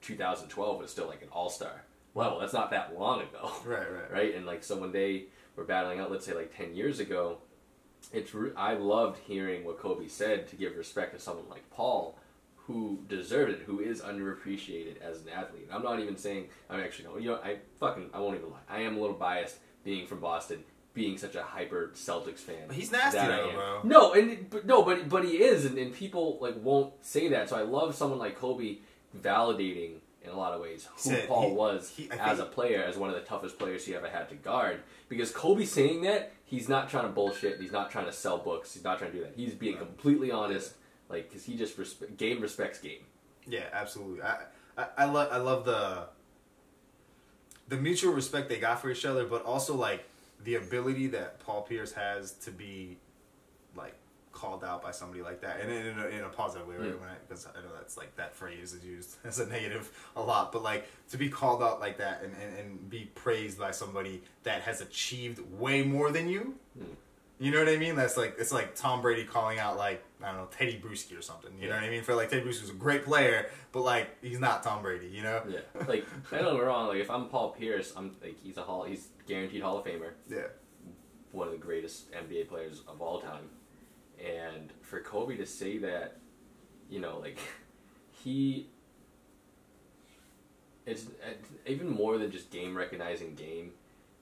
2012 0.00 0.78
was 0.78 0.90
still 0.90 1.06
like 1.06 1.22
an 1.22 1.28
all-star 1.32 1.82
level 2.14 2.40
that's 2.40 2.52
not 2.52 2.70
that 2.70 2.98
long 2.98 3.20
ago 3.22 3.52
right, 3.64 3.90
right, 3.90 4.12
right? 4.12 4.34
And 4.34 4.46
like 4.46 4.62
so 4.62 4.76
when 4.76 4.92
they 4.92 5.26
were 5.56 5.64
battling 5.64 6.00
out, 6.00 6.10
let's 6.10 6.26
say 6.26 6.34
like 6.34 6.56
ten 6.56 6.74
years 6.74 7.00
ago, 7.00 7.38
it's 8.12 8.34
re- 8.34 8.50
I 8.56 8.74
loved 8.74 9.18
hearing 9.18 9.64
what 9.64 9.78
Kobe 9.78 10.08
said 10.08 10.48
to 10.48 10.56
give 10.56 10.76
respect 10.76 11.14
to 11.14 11.20
someone 11.20 11.48
like 11.48 11.68
Paul, 11.70 12.18
who 12.56 13.00
deserved 13.08 13.52
it, 13.52 13.62
who 13.66 13.80
is 13.80 14.00
underappreciated 14.00 15.00
as 15.00 15.22
an 15.22 15.28
athlete. 15.28 15.68
I'm 15.72 15.82
not 15.82 16.00
even 16.00 16.16
saying 16.16 16.48
I'm 16.68 16.80
actually 16.80 17.08
no, 17.08 17.18
you 17.18 17.30
know, 17.30 17.40
I 17.44 17.58
fucking 17.80 18.10
I 18.12 18.20
won't 18.20 18.36
even 18.36 18.50
lie. 18.50 18.58
I 18.68 18.80
am 18.80 18.96
a 18.96 19.00
little 19.00 19.16
biased 19.16 19.58
being 19.84 20.06
from 20.06 20.20
Boston, 20.20 20.64
being 20.94 21.18
such 21.18 21.34
a 21.34 21.42
hyper 21.42 21.90
Celtics 21.94 22.38
fan. 22.38 22.64
But 22.68 22.76
He's 22.76 22.90
nasty 22.92 23.18
though, 23.18 23.50
bro. 23.52 23.80
No, 23.84 24.12
and 24.14 24.48
but 24.48 24.64
no, 24.64 24.82
but 24.82 25.08
but 25.08 25.24
he 25.24 25.42
is, 25.42 25.64
and, 25.64 25.76
and 25.76 25.92
people 25.92 26.38
like 26.40 26.54
won't 26.62 26.92
say 27.04 27.28
that. 27.28 27.48
So 27.48 27.56
I 27.56 27.62
love 27.62 27.94
someone 27.94 28.18
like 28.18 28.38
Kobe 28.38 28.78
validating 29.20 29.96
in 30.22 30.30
a 30.30 30.36
lot 30.36 30.52
of 30.54 30.60
ways 30.62 30.88
who 30.94 31.10
Said 31.10 31.28
Paul 31.28 31.50
he- 31.50 31.54
was 31.54 31.90
he- 31.90 32.10
I 32.10 32.16
as 32.16 32.38
a 32.38 32.42
think- 32.44 32.54
player, 32.54 32.82
as 32.82 32.96
one 32.96 33.10
of 33.10 33.16
the 33.16 33.22
toughest 33.22 33.58
players 33.58 33.84
he 33.84 33.94
ever 33.94 34.08
had 34.08 34.28
to 34.30 34.34
guard. 34.36 34.82
Because 35.08 35.30
Kobe 35.30 35.64
saying 35.64 36.02
that, 36.02 36.32
he's 36.44 36.68
not 36.68 36.88
trying 36.88 37.04
to 37.04 37.10
bullshit. 37.10 37.60
He's 37.60 37.72
not 37.72 37.90
trying 37.90 38.06
to 38.06 38.12
sell 38.12 38.38
books. 38.38 38.72
He's 38.72 38.84
not 38.84 38.98
trying 38.98 39.10
to 39.12 39.16
do 39.18 39.24
that. 39.24 39.34
He's 39.36 39.52
being 39.54 39.76
completely 39.76 40.30
honest, 40.30 40.74
like 41.10 41.28
because 41.28 41.44
he 41.44 41.56
just 41.56 41.76
respe- 41.78 42.16
game 42.16 42.40
respects 42.40 42.78
game. 42.78 43.00
Yeah, 43.46 43.64
absolutely. 43.72 44.22
I 44.22 44.38
I, 44.78 44.86
I 44.98 45.04
love 45.06 45.28
I 45.32 45.36
love 45.38 45.64
the 45.64 46.06
the 47.68 47.76
mutual 47.76 48.12
respect 48.12 48.48
they 48.48 48.58
got 48.58 48.80
for 48.80 48.90
each 48.90 49.04
other, 49.04 49.26
but 49.26 49.44
also 49.44 49.74
like 49.74 50.04
the 50.44 50.56
ability 50.56 51.08
that 51.08 51.40
Paul 51.40 51.62
Pierce 51.62 51.92
has 51.92 52.32
to 52.44 52.50
be 52.50 52.98
like 53.76 53.94
called 54.32 54.64
out 54.64 54.82
by 54.82 54.90
somebody 54.90 55.22
like 55.22 55.40
that, 55.40 55.60
and 55.60 55.70
in, 55.70 55.86
in, 55.86 55.98
a, 55.98 56.06
in 56.06 56.20
a 56.24 56.28
positive 56.28 56.66
way, 56.66 56.76
right? 56.76 56.88
Mm. 56.90 57.00
When 57.00 57.08
I, 57.08 57.14
because 57.26 57.46
I 57.46 57.60
know 57.60 57.74
that's 57.74 57.96
like 57.96 58.14
that 58.16 58.34
phrase 58.34 58.72
is 58.72 58.84
used 58.84 59.16
as 59.24 59.38
a 59.38 59.46
negative 59.46 59.90
a 60.16 60.22
lot, 60.22 60.52
but 60.52 60.62
like 60.62 60.86
to 61.10 61.16
be 61.16 61.28
called 61.28 61.62
out 61.62 61.80
like 61.80 61.98
that 61.98 62.22
and, 62.22 62.34
and, 62.42 62.58
and 62.58 62.90
be 62.90 63.10
praised 63.14 63.58
by 63.58 63.70
somebody 63.70 64.22
that 64.42 64.62
has 64.62 64.80
achieved 64.80 65.40
way 65.58 65.82
more 65.82 66.10
than 66.10 66.28
you. 66.28 66.54
Mm. 66.78 66.86
You 67.40 67.50
know 67.50 67.58
what 67.58 67.68
I 67.68 67.76
mean? 67.76 67.96
That's 67.96 68.16
like 68.16 68.36
it's 68.38 68.52
like 68.52 68.74
Tom 68.76 69.02
Brady 69.02 69.24
calling 69.24 69.58
out 69.58 69.76
like 69.76 70.04
I 70.22 70.26
don't 70.28 70.36
know 70.36 70.48
Tedy 70.56 70.80
Bruschi 70.80 71.18
or 71.18 71.22
something. 71.22 71.50
You 71.60 71.68
know 71.68 71.74
what 71.74 71.84
I 71.84 71.90
mean? 71.90 72.02
For 72.04 72.14
like 72.14 72.30
Tedy 72.30 72.42
Bruschi 72.44 72.60
was 72.62 72.70
a 72.70 72.74
great 72.74 73.04
player, 73.04 73.50
but 73.72 73.82
like 73.82 74.22
he's 74.22 74.38
not 74.38 74.62
Tom 74.62 74.82
Brady. 74.82 75.08
You 75.08 75.22
know? 75.22 75.42
Yeah, 75.48 75.58
like 75.88 76.06
I 76.30 76.38
don't 76.38 76.54
me 76.54 76.60
wrong. 76.60 76.88
Like 76.88 76.98
if 76.98 77.10
I'm 77.10 77.26
Paul 77.26 77.50
Pierce, 77.50 77.92
I'm 77.96 78.16
like 78.22 78.36
he's 78.42 78.56
a 78.56 78.62
hall, 78.62 78.84
he's 78.84 79.08
guaranteed 79.26 79.62
Hall 79.62 79.78
of 79.78 79.84
Famer, 79.84 80.12
Yeah. 80.30 80.42
one 81.32 81.48
of 81.48 81.52
the 81.52 81.58
greatest 81.58 82.12
NBA 82.12 82.48
players 82.48 82.82
of 82.86 83.02
all 83.02 83.20
time. 83.20 83.50
And 84.24 84.72
for 84.82 85.00
Kobe 85.00 85.36
to 85.36 85.44
say 85.44 85.78
that, 85.78 86.18
you 86.88 87.00
know, 87.00 87.18
like 87.18 87.38
he, 88.22 88.68
it's 90.86 91.06
it's 91.28 91.48
even 91.66 91.88
more 91.88 92.16
than 92.18 92.30
just 92.30 92.50
game 92.50 92.76
recognizing 92.76 93.34
game. 93.34 93.72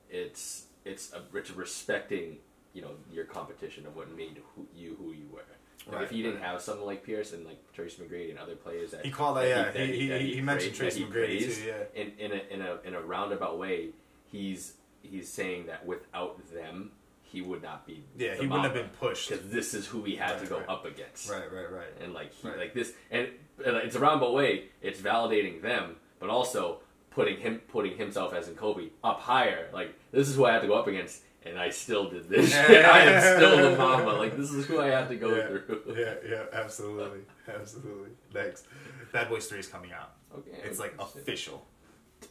It's 0.08 0.64
it's 0.86 1.12
a, 1.12 1.22
it's 1.36 1.50
respecting 1.50 2.38
you 2.74 2.82
know 2.82 2.90
your 3.12 3.24
competition 3.24 3.86
of 3.86 3.96
what 3.96 4.14
made 4.16 4.38
who, 4.54 4.66
you 4.74 4.96
who 4.98 5.12
you 5.12 5.26
were. 5.32 5.38
Like 5.86 5.94
Right, 5.96 6.04
if 6.04 6.12
you 6.12 6.22
didn't 6.22 6.40
right. 6.40 6.48
have 6.50 6.62
someone 6.62 6.86
like 6.86 7.02
Pierce 7.04 7.32
and 7.32 7.44
like 7.44 7.58
Tracy 7.72 8.00
McGrady 8.02 8.30
and 8.30 8.38
other 8.38 8.54
players 8.54 8.92
that 8.92 9.04
He 9.04 9.10
called 9.10 9.36
that. 9.36 9.42
that 9.42 9.48
Yeah. 9.48 9.86
that 9.86 9.94
He 9.94 10.08
that 10.08 10.20
he, 10.20 10.34
he 10.34 10.40
mentioned 10.40 10.76
praised- 10.76 10.96
Tracy 10.96 11.00
he 11.00 11.06
McGrady 11.06 11.54
too. 11.56 11.62
Yeah. 11.66 12.00
in 12.02 12.12
in 12.18 12.32
a 12.32 12.54
in 12.54 12.62
a 12.62 12.78
in 12.84 12.94
a 12.94 13.00
roundabout 13.00 13.58
way, 13.58 13.88
he's 14.30 14.74
he's 15.02 15.28
saying 15.28 15.66
that 15.66 15.84
without 15.84 16.38
them, 16.52 16.92
he 17.22 17.40
would 17.42 17.62
not 17.62 17.84
be. 17.86 18.04
Yeah. 18.16 18.34
He 18.36 18.42
wouldn't 18.46 18.62
have 18.64 18.74
been 18.74 18.90
pushed. 18.90 19.30
because 19.30 19.48
this 19.50 19.74
is 19.74 19.86
who 19.86 20.04
he 20.04 20.14
had 20.16 20.38
to 20.38 20.46
go 20.46 20.58
right. 20.58 20.68
up 20.68 20.84
against. 20.84 21.28
Right. 21.28 21.52
Right. 21.52 21.70
Right. 21.70 21.92
And 22.00 22.14
like 22.14 22.32
he 22.32 22.48
Right. 22.48 22.58
like 22.58 22.74
this, 22.74 22.92
and, 23.10 23.28
and 23.66 23.76
it's 23.78 23.96
a 23.96 24.00
roundabout 24.00 24.34
way. 24.34 24.66
It's 24.82 25.00
validating 25.00 25.62
them, 25.62 25.96
but 26.20 26.30
also 26.30 26.78
putting 27.10 27.38
him 27.38 27.60
putting 27.68 27.96
himself 27.98 28.32
as 28.34 28.48
in 28.48 28.54
Kobe 28.54 28.90
up 29.02 29.18
higher. 29.20 29.68
Like 29.72 29.94
this 30.12 30.28
is 30.28 30.36
who 30.36 30.44
I 30.44 30.52
had 30.52 30.62
to 30.62 30.68
go 30.68 30.74
up 30.74 30.86
against, 30.86 31.22
and 31.44 31.58
I 31.58 31.70
still 31.70 32.08
did 32.10 32.28
this. 32.28 32.54
I 32.54 33.00
am 33.00 33.36
still 33.36 33.70
the 33.70 33.76
mama. 33.76 34.14
Like 34.14 34.36
this 34.36 34.52
is 34.52 34.66
who 34.66 34.80
I 34.80 34.88
have 34.88 35.08
to 35.08 35.16
go 35.16 35.34
yeah, 35.34 35.46
through. 35.46 35.82
yeah, 35.96 36.14
yeah, 36.28 36.44
absolutely, 36.52 37.20
absolutely. 37.48 38.10
Next, 38.34 38.66
Bad 39.12 39.28
Boys 39.28 39.46
Three 39.46 39.58
is 39.58 39.66
coming 39.66 39.92
out. 39.92 40.12
Okay, 40.36 40.58
It's 40.64 40.78
like 40.78 40.94
official. 40.98 41.66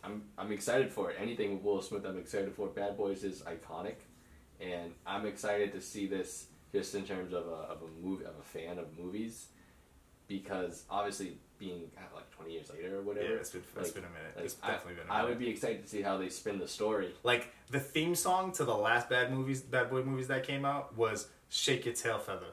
I'm 0.04 0.24
I'm 0.38 0.52
excited 0.52 0.92
for 0.92 1.12
it. 1.12 1.18
Anything 1.20 1.56
with 1.56 1.64
Will 1.64 1.82
Smith, 1.82 2.06
I'm 2.06 2.18
excited 2.18 2.54
for. 2.54 2.68
Bad 2.68 2.98
Boys 2.98 3.24
is 3.24 3.42
iconic, 3.42 3.96
and 4.60 4.94
I'm 5.06 5.26
excited 5.26 5.74
to 5.74 5.82
see 5.82 6.08
this 6.08 6.48
just 6.74 6.96
in 6.96 7.04
terms 7.04 7.34
of 7.34 7.48
a 7.48 7.72
of 7.72 7.82
a 7.82 8.06
movie 8.06 8.26
of 8.26 8.36
a 8.40 8.44
fan 8.44 8.80
of 8.80 8.98
movies, 8.98 9.48
because 10.28 10.84
obviously 10.90 11.38
being 11.62 11.90
uh, 11.98 12.02
like 12.16 12.30
20 12.32 12.52
years 12.52 12.70
later 12.70 12.98
or 12.98 13.02
whatever. 13.04 13.28
Yeah, 13.30 13.36
it's 13.36 13.52
been 13.52 13.62
it's 13.78 13.86
like- 13.86 13.94
been 13.94 14.04
a 14.04 14.08
minute. 14.10 14.34
like, 14.36 14.46
it's 14.46 14.58
I, 14.62 14.72
definitely 14.72 14.96
been. 14.96 15.08
A 15.10 15.14
I 15.14 15.16
minute. 15.18 15.26
I 15.28 15.30
would 15.30 15.40
be 15.40 15.50
excited 15.50 15.84
to 15.84 15.88
see 15.90 16.02
how 16.02 16.18
they 16.18 16.28
spin 16.30 16.60
the 16.60 16.68
story. 16.68 17.14
like 17.24 17.54
the 17.70 17.80
theme 17.80 18.16
song 18.16 18.52
to 18.54 18.66
the 18.66 18.76
last 18.76 19.10
Bad 19.10 19.32
movies, 19.32 19.62
Bad 19.62 19.90
Boy 19.90 20.02
movies 20.04 20.28
that 20.28 20.44
came 20.46 20.66
out 20.66 20.98
was 20.98 21.28
"Shake 21.50 21.86
Your 21.86 21.94
Tail 21.94 22.18
Feather." 22.20 22.52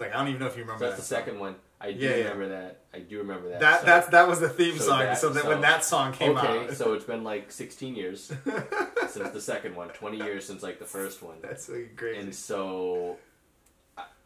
Like 0.00 0.12
I 0.12 0.18
don't 0.18 0.28
even 0.28 0.40
know 0.40 0.46
if 0.48 0.56
you 0.56 0.64
So 0.64 0.66
remember. 0.66 0.86
that's 0.86 0.96
the 1.00 1.06
song. 1.06 1.18
second 1.24 1.38
one. 1.38 1.54
I 1.80 1.92
do 1.92 1.98
Yeah, 2.00 2.10
yeah. 2.10 2.16
remember 2.24 2.48
that. 2.48 2.80
I 2.92 2.98
do 2.98 3.18
remember 3.18 3.48
that. 3.50 3.60
That 3.60 3.80
so, 3.80 3.86
that's 3.86 4.08
that 4.08 4.28
was 4.28 4.40
the 4.40 4.48
theme 4.48 4.76
so 4.76 4.84
song. 4.88 4.98
that- 4.98 5.16
so 5.18 5.28
that 5.30 5.46
when 5.46 5.60
that 5.62 5.84
song 5.84 6.12
came 6.12 6.36
out. 6.36 6.44
okay. 6.50 6.66
out, 6.70 6.76
so 6.76 6.92
it's 6.94 7.04
been 7.04 7.22
like 7.24 7.50
16 7.52 7.94
years 7.94 8.32
since 9.08 9.30
the 9.30 9.40
second 9.40 9.76
one. 9.76 9.88
20 9.90 10.16
years 10.18 10.44
since 10.44 10.62
like 10.62 10.78
the 10.80 10.84
first 10.84 11.22
one. 11.22 11.36
that's 11.40 11.66
so 11.66 11.80
crazy. 11.96 12.18
and 12.20 12.34
so 12.34 13.12
I- 13.12 13.29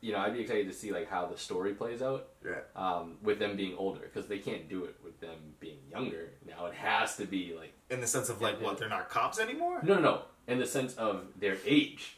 you 0.04 0.12
know 0.12 0.18
i'd 0.18 0.34
be 0.34 0.40
excited 0.40 0.68
to 0.68 0.72
see 0.74 0.92
like 0.92 1.08
how 1.08 1.24
the 1.24 1.36
story 1.36 1.72
plays 1.72 2.02
out 2.02 2.28
yeah, 2.44 2.52
um, 2.76 3.16
with 3.22 3.38
them 3.38 3.56
being 3.56 3.74
older 3.78 4.00
because 4.00 4.28
they 4.28 4.38
can't 4.38 4.68
do 4.68 4.84
it 4.84 4.94
with 5.02 5.18
them 5.20 5.38
being 5.60 5.78
younger 5.90 6.32
now 6.46 6.66
it 6.66 6.74
has 6.74 7.16
to 7.16 7.24
be 7.24 7.54
like 7.58 7.72
in 7.88 8.00
the 8.00 8.06
sense 8.06 8.28
of 8.28 8.42
like 8.42 8.60
what 8.60 8.76
they're 8.76 8.88
not 8.88 9.08
cops 9.08 9.40
anymore. 9.40 9.80
no 9.82 9.94
no 9.94 10.00
no 10.00 10.22
in 10.46 10.58
the 10.58 10.66
sense 10.66 10.94
of 10.96 11.24
their 11.40 11.56
age 11.64 12.16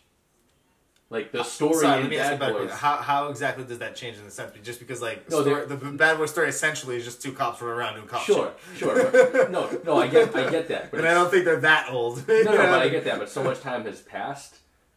like 1.09 1.31
the 1.31 1.45
story 1.45 1.83
Sorry, 1.83 2.01
let 2.01 2.11
me 2.11 2.19
ask 2.19 2.33
you 2.33 2.39
bad 2.39 2.51
about 2.51 2.63
boys 2.63 2.71
how 2.73 2.97
how 2.97 3.29
exactly 3.29 3.63
does 3.63 3.79
that 3.79 3.95
change 3.95 4.19
in 4.19 4.25
the 4.25 4.31
sense? 4.33 4.53
Just 4.65 4.81
because 4.81 5.01
like 5.01 5.31
No, 5.31 5.43
story, 5.43 5.65
the 5.65 5.77
Bad 5.77 6.19
Boy 6.19 6.27
story 6.27 6.49
essentially 6.49 6.97
is 6.97 7.05
just 7.05 7.23
two 7.23 7.31
cops 7.31 7.63
running 7.63 7.79
around 7.79 7.95
doing 7.95 8.09
cop 8.09 8.23
sure 8.23 8.53
shit. 8.75 8.81
sure 8.81 9.49
no 9.49 9.71
no 9.85 9.99
i 9.99 10.09
get 10.09 10.35
i 10.35 10.51
get 10.51 10.67
that 10.67 10.91
but 10.91 10.99
and 10.99 11.09
I 11.09 11.15
don't 11.15 11.31
think 11.31 11.45
they're 11.45 11.61
that 11.61 11.91
old. 11.91 12.27
no, 12.27 12.43
no, 12.43 12.57
but 12.57 12.83
I 12.83 12.89
get 12.89 13.05
that. 13.05 13.21
But 13.21 13.29
so 13.29 13.45
much 13.45 13.61
time 13.61 13.85
has 13.85 14.01
passed. 14.01 14.57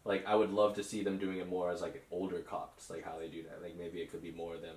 Like 0.10 0.26
I 0.26 0.36
would 0.36 0.52
love 0.52 0.74
to 0.76 0.84
see 0.84 1.04
them 1.04 1.18
doing 1.20 1.38
it 1.38 1.48
more 1.48 1.70
as 1.72 1.82
like 1.82 2.04
older 2.12 2.40
cops, 2.40 2.90
like 2.90 3.04
how 3.06 3.18
they 3.20 3.28
do 3.28 3.44
that. 3.44 3.62
Like 3.62 3.78
maybe 3.78 4.00
it 4.00 4.12
could 4.12 4.24
be 4.24 4.32
more 4.32 4.56
of 4.56 4.62
them, 4.62 4.76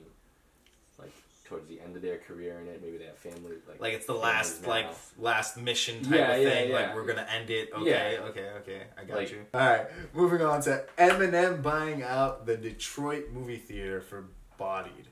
like 0.98 1.10
towards 1.46 1.66
the 1.68 1.80
end 1.80 1.96
of 1.96 2.02
their 2.02 2.18
career 2.18 2.60
in 2.60 2.68
it. 2.68 2.82
Maybe 2.84 2.98
they 2.98 3.06
have 3.06 3.16
family. 3.16 3.56
Like 3.66 3.80
Like 3.80 3.94
it's 3.94 4.04
the 4.06 4.12
families 4.14 4.34
last 4.34 4.62
now. 4.62 4.68
like 4.68 4.86
last 5.18 5.56
mission 5.56 6.02
type 6.04 6.12
Yeah, 6.14 6.32
of 6.34 6.42
yeah, 6.42 6.48
thing. 6.50 6.68
yeah. 6.70 6.74
Like 6.76 6.94
we're 6.94 7.06
gonna 7.06 7.26
end 7.34 7.48
it. 7.48 7.70
Okay, 7.72 7.90
Yeah. 8.14 8.28
okay, 8.28 8.48
okay. 8.60 8.82
I 8.98 9.04
got 9.04 9.16
Like- 9.16 9.30
you. 9.32 9.46
All 9.54 9.60
right, 9.60 9.86
moving 10.14 10.42
on 10.42 10.60
to 10.62 10.84
Eminem 10.98 11.62
buying 11.62 12.02
out 12.02 12.44
the 12.44 12.56
Detroit 12.56 13.30
movie 13.32 13.56
theater 13.56 14.00
for 14.02 14.26
Bodied. 14.58 15.08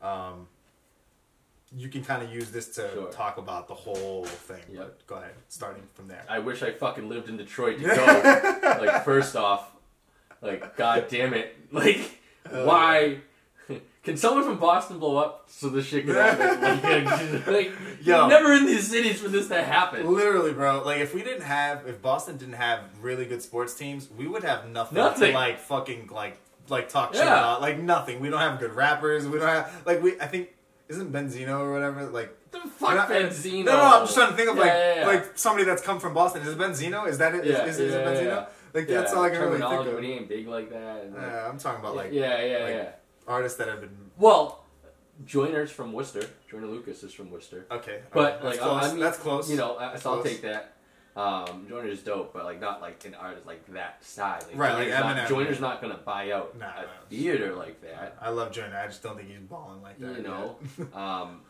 Um, 0.00 0.48
you 1.76 1.88
can 1.88 2.02
kind 2.04 2.22
of 2.22 2.32
use 2.32 2.50
this 2.50 2.68
to 2.76 2.88
Sure. 2.92 3.06
talk 3.12 3.36
about 3.38 3.68
the 3.68 3.74
whole 3.74 4.24
thing. 4.24 4.62
Yep. 4.72 4.78
But 4.78 5.06
go 5.06 5.14
ahead, 5.16 5.32
starting 5.48 5.82
from 5.94 6.08
there. 6.08 6.24
I 6.28 6.38
wish 6.38 6.62
I 6.62 6.72
fucking 6.72 7.08
lived 7.08 7.28
in 7.28 7.36
Detroit 7.36 7.78
to 7.78 7.84
go. 8.64 8.84
like 8.84 9.04
first 9.04 9.36
off, 9.36 9.70
like 10.40 10.76
god 10.76 11.06
damn 11.08 11.34
it, 11.34 11.56
like 11.72 12.20
Oh, 12.50 12.64
why? 12.66 13.18
Can 14.02 14.16
someone 14.16 14.42
from 14.44 14.58
Boston 14.58 14.98
blow 14.98 15.18
up 15.18 15.44
so 15.50 15.68
this 15.68 15.84
shit 15.84 16.06
can 16.06 16.14
happen? 16.14 16.62
Like, 17.04 17.46
like 17.46 17.72
Yo. 18.00 18.26
never 18.26 18.54
in 18.54 18.64
these 18.64 18.88
cities 18.88 19.20
for 19.20 19.28
this 19.28 19.48
to 19.48 19.62
happen. 19.62 20.10
Literally, 20.14 20.54
bro. 20.54 20.82
Like, 20.82 21.00
if 21.02 21.12
we 21.14 21.22
didn't 21.22 21.42
have, 21.42 21.86
if 21.86 22.00
Boston 22.00 22.38
didn't 22.38 22.54
have 22.54 22.80
really 23.02 23.26
good 23.26 23.42
sports 23.42 23.74
teams, 23.74 24.08
we 24.16 24.26
would 24.26 24.44
have 24.44 24.66
nothing, 24.70 24.96
Nothing. 24.96 25.28
to 25.32 25.34
like 25.34 25.58
fucking 25.58 26.08
like 26.10 26.38
like 26.70 26.88
talk 26.88 27.12
shit 27.12 27.22
Yeah. 27.22 27.38
about. 27.38 27.60
Like 27.60 27.78
nothing. 27.80 28.20
We 28.20 28.30
don't 28.30 28.40
have 28.40 28.58
good 28.58 28.72
rappers. 28.74 29.26
We 29.28 29.38
don't 29.40 29.48
have 29.48 29.82
like 29.84 30.02
we. 30.02 30.18
I 30.18 30.26
think 30.26 30.48
isn't 30.88 31.12
Benzino 31.12 31.60
or 31.60 31.72
whatever 31.72 32.06
like. 32.06 32.34
The 32.50 32.60
fuck 32.60 32.94
Not- 32.94 33.08
Benzino. 33.10 33.66
No, 33.66 33.72
no, 33.76 33.82
I'm 33.82 34.02
just 34.06 34.14
trying 34.16 34.30
to 34.30 34.36
think 34.36 34.48
of 34.48 34.56
Yeah, 34.56 34.62
like 34.62 34.72
yeah, 34.72 35.00
yeah. 35.00 35.06
like 35.06 35.38
somebody 35.38 35.64
that's 35.64 35.82
come 35.82 36.00
from 36.00 36.14
Boston. 36.14 36.40
Is 36.42 36.48
it 36.48 36.58
Benzino? 36.58 37.06
Is 37.06 37.18
that 37.18 37.34
it? 37.34 37.44
Is, 37.44 37.50
Yeah, 37.52 37.64
is, 37.66 37.78
is 37.78 37.92
it 37.94 38.06
Benzino? 38.06 38.24
yeah. 38.24 38.46
Like 38.72 38.88
that's 38.88 39.12
all 39.12 39.24
I 39.24 39.30
can 39.30 39.40
really 39.40 39.58
think 39.60 39.86
of. 39.86 39.94
When 39.94 40.02
he 40.04 40.12
ain't 40.12 40.28
big 40.28 40.48
like 40.48 40.70
that. 40.70 41.04
And 41.04 41.14
Yeah, 41.14 41.46
I'm 41.48 41.58
talking 41.58 41.80
about 41.80 41.94
like 41.96 42.12
yeah, 42.12 42.40
yeah, 42.42 42.58
like- 42.64 42.74
yeah. 42.74 42.88
artists 43.26 43.58
that 43.58 43.68
have 43.68 43.80
been 43.80 43.90
Well, 44.16 44.64
Joyner's 45.26 45.70
from 45.70 45.92
Worcester. 45.92 46.22
Joyner 46.50 46.66
Lucas 46.68 47.02
is 47.02 47.12
from 47.12 47.30
Worcester. 47.30 47.66
okay. 47.70 48.00
But 48.12 48.40
that's 48.42 48.44
like, 48.44 48.58
close. 48.60 48.84
I 48.84 48.88
mean, 48.92 49.00
that's 49.00 49.18
close. 49.18 49.50
You 49.50 49.56
know, 49.58 49.76
I, 49.76 49.96
so 49.96 50.14
I'll 50.14 50.22
take 50.22 50.40
that. 50.42 50.72
Um, 51.16 51.66
Joyner's 51.68 52.00
dope, 52.02 52.32
but 52.32 52.44
like 52.44 52.60
not 52.60 52.80
like 52.80 53.04
an 53.04 53.14
artist 53.14 53.44
like 53.46 53.66
that 53.74 54.04
side. 54.04 54.44
Like, 54.48 54.56
Right, 54.56 54.74
like 54.74 54.88
Joyner's 54.88 55.00
not, 55.00 55.16
Eminem. 55.16 55.28
Joyner's 55.28 55.60
not 55.60 55.82
gonna 55.82 55.98
buy 56.04 56.30
out 56.30 56.56
Nah, 56.58 56.66
a 56.66 56.82
no. 56.82 56.88
theater 57.10 57.54
like 57.56 57.80
that. 57.82 58.16
I 58.20 58.28
love 58.30 58.52
Joyner. 58.52 58.76
I 58.76 58.86
just 58.86 59.02
don't 59.02 59.16
think 59.16 59.28
he's 59.28 59.38
balling 59.40 59.82
like 59.82 59.98
that. 59.98 60.16
You 60.16 60.22
know, 60.22 60.56
um, 60.94 61.40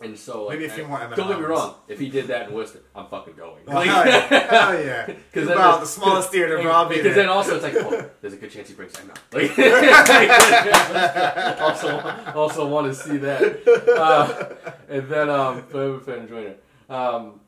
and 0.00 0.16
so 0.18 0.44
like, 0.46 0.58
Maybe 0.60 0.70
a 0.70 0.74
few 0.74 0.86
more 0.86 0.98
Eminem 0.98 1.16
Don't 1.16 1.28
get 1.28 1.40
me 1.40 1.44
wrong. 1.44 1.74
If 1.88 1.98
he 1.98 2.08
did 2.08 2.28
that 2.28 2.48
in 2.48 2.54
Worcester, 2.54 2.80
I'm 2.94 3.06
fucking 3.06 3.34
going. 3.34 3.62
Oh, 3.68 3.80
hell 3.80 4.06
yeah. 4.06 4.28
Hell 4.28 4.80
yeah. 4.84 5.06
Because 5.32 5.48
About 5.50 5.80
the 5.80 5.86
smallest 5.86 6.30
theater, 6.30 6.58
bro. 6.62 6.70
I'll 6.70 6.88
be 6.88 6.96
Because 6.96 7.16
then 7.16 7.28
also 7.28 7.56
it's 7.56 7.64
like, 7.64 7.74
oh, 7.76 8.08
there's 8.20 8.32
a 8.34 8.36
good 8.36 8.50
chance 8.50 8.68
he 8.68 8.74
brings 8.74 8.92
Eminem. 8.92 9.16
Like, 9.32 9.50
also, 11.60 11.98
also 12.34 12.66
want 12.68 12.86
to 12.86 12.94
see 12.94 13.16
that. 13.18 13.66
Uh, 13.98 14.54
and 14.88 15.08
then, 15.08 15.28
um, 15.30 15.62
Forever 15.64 16.00
Fan 16.00 16.28
Joyner. 16.28 16.54
Um, 16.88 17.40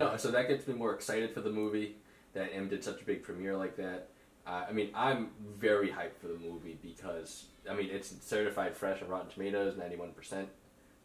no, 0.00 0.16
so 0.16 0.30
that 0.30 0.48
gets 0.48 0.66
me 0.66 0.74
more 0.74 0.94
excited 0.94 1.32
for 1.32 1.40
the 1.40 1.50
movie 1.50 1.96
that 2.32 2.50
M 2.54 2.68
did 2.68 2.82
such 2.82 3.00
a 3.00 3.04
big 3.04 3.22
premiere 3.22 3.56
like 3.56 3.76
that. 3.76 4.08
Uh, 4.46 4.64
I 4.68 4.72
mean, 4.72 4.90
I'm 4.94 5.30
very 5.58 5.88
hyped 5.88 6.16
for 6.20 6.28
the 6.28 6.38
movie 6.38 6.78
because 6.82 7.46
I 7.70 7.74
mean 7.74 7.90
it's 7.90 8.12
certified 8.20 8.76
fresh 8.76 9.02
on 9.02 9.08
Rotten 9.08 9.30
Tomatoes, 9.30 9.76
ninety 9.76 9.96
one 9.96 10.12
percent, 10.12 10.48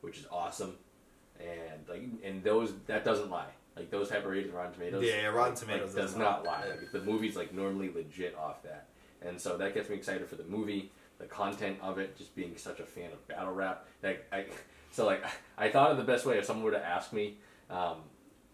which 0.01 0.17
is 0.17 0.25
awesome, 0.31 0.75
and 1.39 1.87
like 1.89 2.03
and 2.23 2.43
those 2.43 2.73
that 2.87 3.03
doesn't 3.03 3.29
lie. 3.29 3.49
Like 3.75 3.91
those 3.91 4.07
type 4.07 4.23
of 4.23 4.31
ratings 4.31 4.51
on 4.51 4.55
Rotten 4.57 4.73
Tomatoes, 4.73 5.03
Yeah, 5.03 5.21
yeah, 5.23 5.27
Rotten 5.27 5.55
Tomatoes 5.55 5.93
like, 5.93 5.95
does 5.95 6.11
doesn't 6.11 6.19
not 6.19 6.45
lie. 6.45 6.61
lie. 6.61 6.69
Like, 6.69 6.91
the 6.93 7.01
movie's 7.01 7.35
like 7.35 7.53
normally 7.53 7.91
legit 7.93 8.35
off 8.37 8.63
that, 8.63 8.87
and 9.21 9.39
so 9.39 9.57
that 9.57 9.73
gets 9.73 9.89
me 9.89 9.95
excited 9.97 10.27
for 10.29 10.35
the 10.35 10.45
movie, 10.45 10.91
the 11.19 11.25
content 11.25 11.77
of 11.81 11.97
it, 11.99 12.17
just 12.17 12.33
being 12.35 12.55
such 12.55 12.79
a 12.79 12.85
fan 12.85 13.11
of 13.11 13.27
battle 13.27 13.51
rap. 13.53 13.85
Like 14.01 14.25
I, 14.31 14.45
so 14.91 15.05
like 15.05 15.25
I 15.57 15.69
thought 15.69 15.91
of 15.91 15.97
the 15.97 16.03
best 16.05 16.25
way 16.25 16.37
if 16.37 16.45
someone 16.45 16.63
were 16.63 16.71
to 16.71 16.85
ask 16.85 17.11
me, 17.11 17.35
um, 17.69 17.97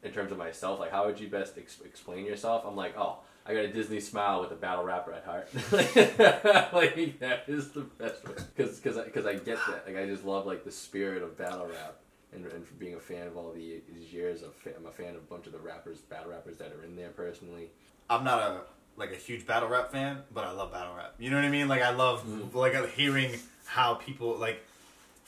in 0.04 0.12
terms 0.12 0.32
of 0.32 0.38
myself, 0.38 0.80
like 0.80 0.92
how 0.92 1.06
would 1.06 1.20
you 1.20 1.28
best 1.28 1.58
ex- 1.58 1.82
explain 1.86 2.26
yourself? 2.26 2.64
I'm 2.66 2.76
like, 2.76 2.98
oh, 2.98 3.20
I 3.46 3.54
got 3.54 3.66
a 3.66 3.72
Disney 3.72 4.00
smile 4.00 4.42
with 4.42 4.52
a 4.52 4.56
battle 4.56 4.84
rapper 4.84 5.14
at 5.14 5.24
heart. 5.24 5.50
like 6.74 7.20
that 7.20 7.46
is 7.48 7.70
the 7.72 7.82
best 7.82 8.28
way, 8.28 8.36
because 8.56 8.80
because 8.80 9.04
because 9.04 9.26
I 9.26 9.34
get 9.34 9.58
that. 9.68 9.84
Like 9.88 9.98
I 9.98 10.06
just 10.06 10.26
love 10.26 10.46
like 10.46 10.64
the 10.64 10.72
spirit 10.72 11.24
of 11.24 11.38
battle 11.38 11.68
rap. 11.68 11.98
And, 12.34 12.46
and 12.46 12.66
for 12.66 12.76
being 12.76 12.94
a 12.94 13.00
fan 13.00 13.28
of 13.28 13.36
all 13.36 13.52
the, 13.52 13.82
these 13.94 14.14
years, 14.14 14.42
of 14.42 14.54
I'm 14.78 14.86
a 14.86 14.92
fan 14.92 15.10
of 15.10 15.16
a 15.18 15.26
bunch 15.30 15.48
of 15.48 15.52
the 15.52 15.60
rappers, 15.60 15.98
battle 15.98 16.32
rappers 16.32 16.58
that 16.60 16.72
are 16.72 16.82
in 16.86 16.96
there 16.96 17.10
personally. 17.10 17.72
I'm 18.10 18.24
not 18.24 18.40
a 18.40 18.62
like 18.96 19.12
a 19.12 19.16
huge 19.16 19.46
battle 19.46 19.70
rap 19.70 19.92
fan, 19.92 20.20
but 20.34 20.44
I 20.46 20.52
love 20.52 20.72
battle 20.72 20.96
rap. 20.96 21.16
You 21.20 21.30
know 21.30 21.38
what 21.38 21.46
I 21.46 21.50
mean? 21.50 21.68
Like 21.68 21.82
I 21.82 21.92
love 21.92 22.56
like 22.56 22.76
uh, 22.76 22.86
hearing 22.86 23.38
how 23.66 23.96
people 23.96 24.38
like, 24.38 24.64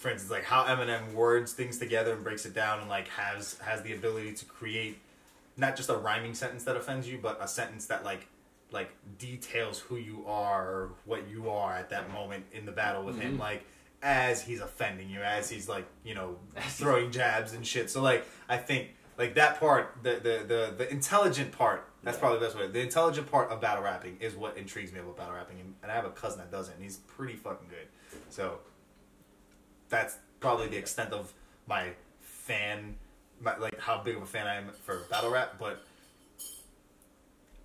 for 0.04 0.10
instance, 0.10 0.30
like 0.30 0.44
how 0.44 0.66
Eminem 0.66 1.14
words 1.14 1.54
things 1.54 1.78
together 1.78 2.12
and 2.12 2.26
breaks 2.26 2.46
it 2.46 2.54
down 2.54 2.82
and 2.82 2.90
like 2.90 3.08
has 3.08 3.58
has 3.60 3.82
the 3.84 3.94
ability 3.94 4.34
to 4.34 4.44
create 4.44 4.98
not 5.56 5.78
just 5.78 5.90
a 5.90 5.96
rhyming 5.96 6.34
sentence 6.34 6.66
that 6.66 6.76
offends 6.76 7.08
you, 7.08 7.18
but 7.22 7.38
a 7.42 7.48
sentence 7.48 7.86
that 7.86 8.04
like 8.04 8.28
like 8.72 8.92
details 9.18 9.80
who 9.80 9.96
you 9.96 10.26
are 10.28 10.68
or 10.68 10.90
what 11.06 11.30
you 11.30 11.50
are 11.50 11.74
at 11.74 11.90
that 11.92 12.12
moment 12.12 12.44
in 12.52 12.66
the 12.66 12.72
battle 12.74 13.06
with 13.06 13.18
him. 13.18 13.34
Mm-hmm. 13.34 13.40
Like 13.42 13.64
as 14.02 14.42
he's 14.42 14.60
offending 14.60 15.10
you, 15.10 15.22
as 15.22 15.50
he's 15.50 15.70
like 15.70 15.86
you 16.04 16.16
know 16.16 16.36
throwing 16.58 17.10
jabs 17.10 17.54
and 17.54 17.66
shit. 17.66 17.90
So 17.90 18.02
like 18.02 18.26
I 18.50 18.58
think 18.58 18.90
like 19.18 19.36
that 19.36 19.58
part, 19.58 20.00
the 20.04 20.16
the 20.16 20.44
the, 20.46 20.74
the 20.80 20.92
intelligent 20.92 21.54
part. 21.54 21.88
That's 22.04 22.18
Yeah. 22.18 22.20
probably 22.20 22.40
the 22.40 22.46
best 22.48 22.58
way. 22.58 22.68
The 22.68 22.82
intelligent 22.82 23.32
part 23.32 23.50
of 23.52 23.62
battle 23.62 23.82
rapping 23.86 24.18
is 24.20 24.36
what 24.36 24.58
intrigues 24.58 24.92
me 24.92 25.00
about 25.00 25.16
battle 25.16 25.36
rapping, 25.36 25.62
and, 25.62 25.74
and 25.82 25.90
I 25.90 25.96
have 25.96 26.04
a 26.04 26.10
cousin 26.10 26.40
that 26.40 26.52
does 26.52 26.68
it, 26.68 26.76
and 26.76 26.84
he's 26.84 26.98
pretty 26.98 27.36
fucking 27.36 27.70
good. 27.70 27.88
So 28.30 28.60
that's 29.94 30.18
probably 30.40 30.68
the 30.68 30.78
extent 30.78 31.14
of 31.14 31.32
my 31.68 31.90
fan, 32.22 32.96
my, 33.40 33.56
like 33.58 33.80
how 33.80 34.02
big 34.02 34.16
of 34.18 34.24
a 34.24 34.26
fan 34.26 34.48
I 34.48 34.56
am 34.56 34.70
for 34.84 35.02
battle 35.10 35.30
rap. 35.30 35.56
But 35.60 35.84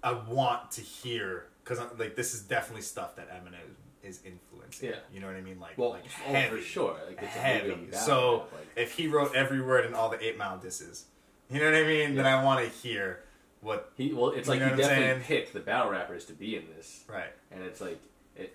I 0.02 0.12
want 0.12 0.70
to 0.72 0.80
hear 0.82 1.46
because 1.64 1.80
like 1.98 2.14
this 2.16 2.34
is 2.34 2.42
definitely 2.42 2.82
stuff 2.82 3.16
that 3.16 3.30
Eminem 3.30 3.56
is 4.02 4.20
influencing. 4.24 4.90
Yeah. 4.90 4.96
you 5.12 5.20
know 5.20 5.26
what 5.26 5.36
I 5.36 5.40
mean. 5.40 5.58
Like 5.58 5.76
Well, 5.78 5.90
like 5.90 6.04
oh, 6.28 6.42
for 6.50 6.60
sure. 6.60 6.96
Like 7.06 7.18
it's 7.22 7.34
a 7.34 7.38
heavy. 7.38 7.88
So 7.92 8.40
rap, 8.40 8.52
like- 8.52 8.68
if 8.76 8.92
he 8.92 9.08
wrote 9.08 9.34
every 9.34 9.60
word 9.60 9.86
in 9.86 9.94
all 9.94 10.08
the 10.10 10.22
Eight 10.24 10.36
Mile 10.38 10.58
disses, 10.58 11.06
you 11.50 11.58
know 11.58 11.64
what 11.64 11.74
I 11.74 11.84
mean, 11.84 12.14
then 12.14 12.26
I 12.26 12.44
want 12.44 12.64
to 12.64 12.70
hear 12.70 13.20
what. 13.62 13.90
He 13.96 14.12
well, 14.12 14.30
it's 14.30 14.48
like 14.48 14.60
know 14.60 14.66
he 14.68 14.76
definitely 14.76 15.04
saying? 15.04 15.20
picked 15.22 15.54
the 15.54 15.60
battle 15.60 15.90
rappers 15.90 16.26
to 16.26 16.34
be 16.34 16.56
in 16.56 16.64
this, 16.76 17.04
Right. 17.08 17.32
and 17.50 17.62
it's 17.64 17.80
like 17.80 17.98
it. 18.36 18.54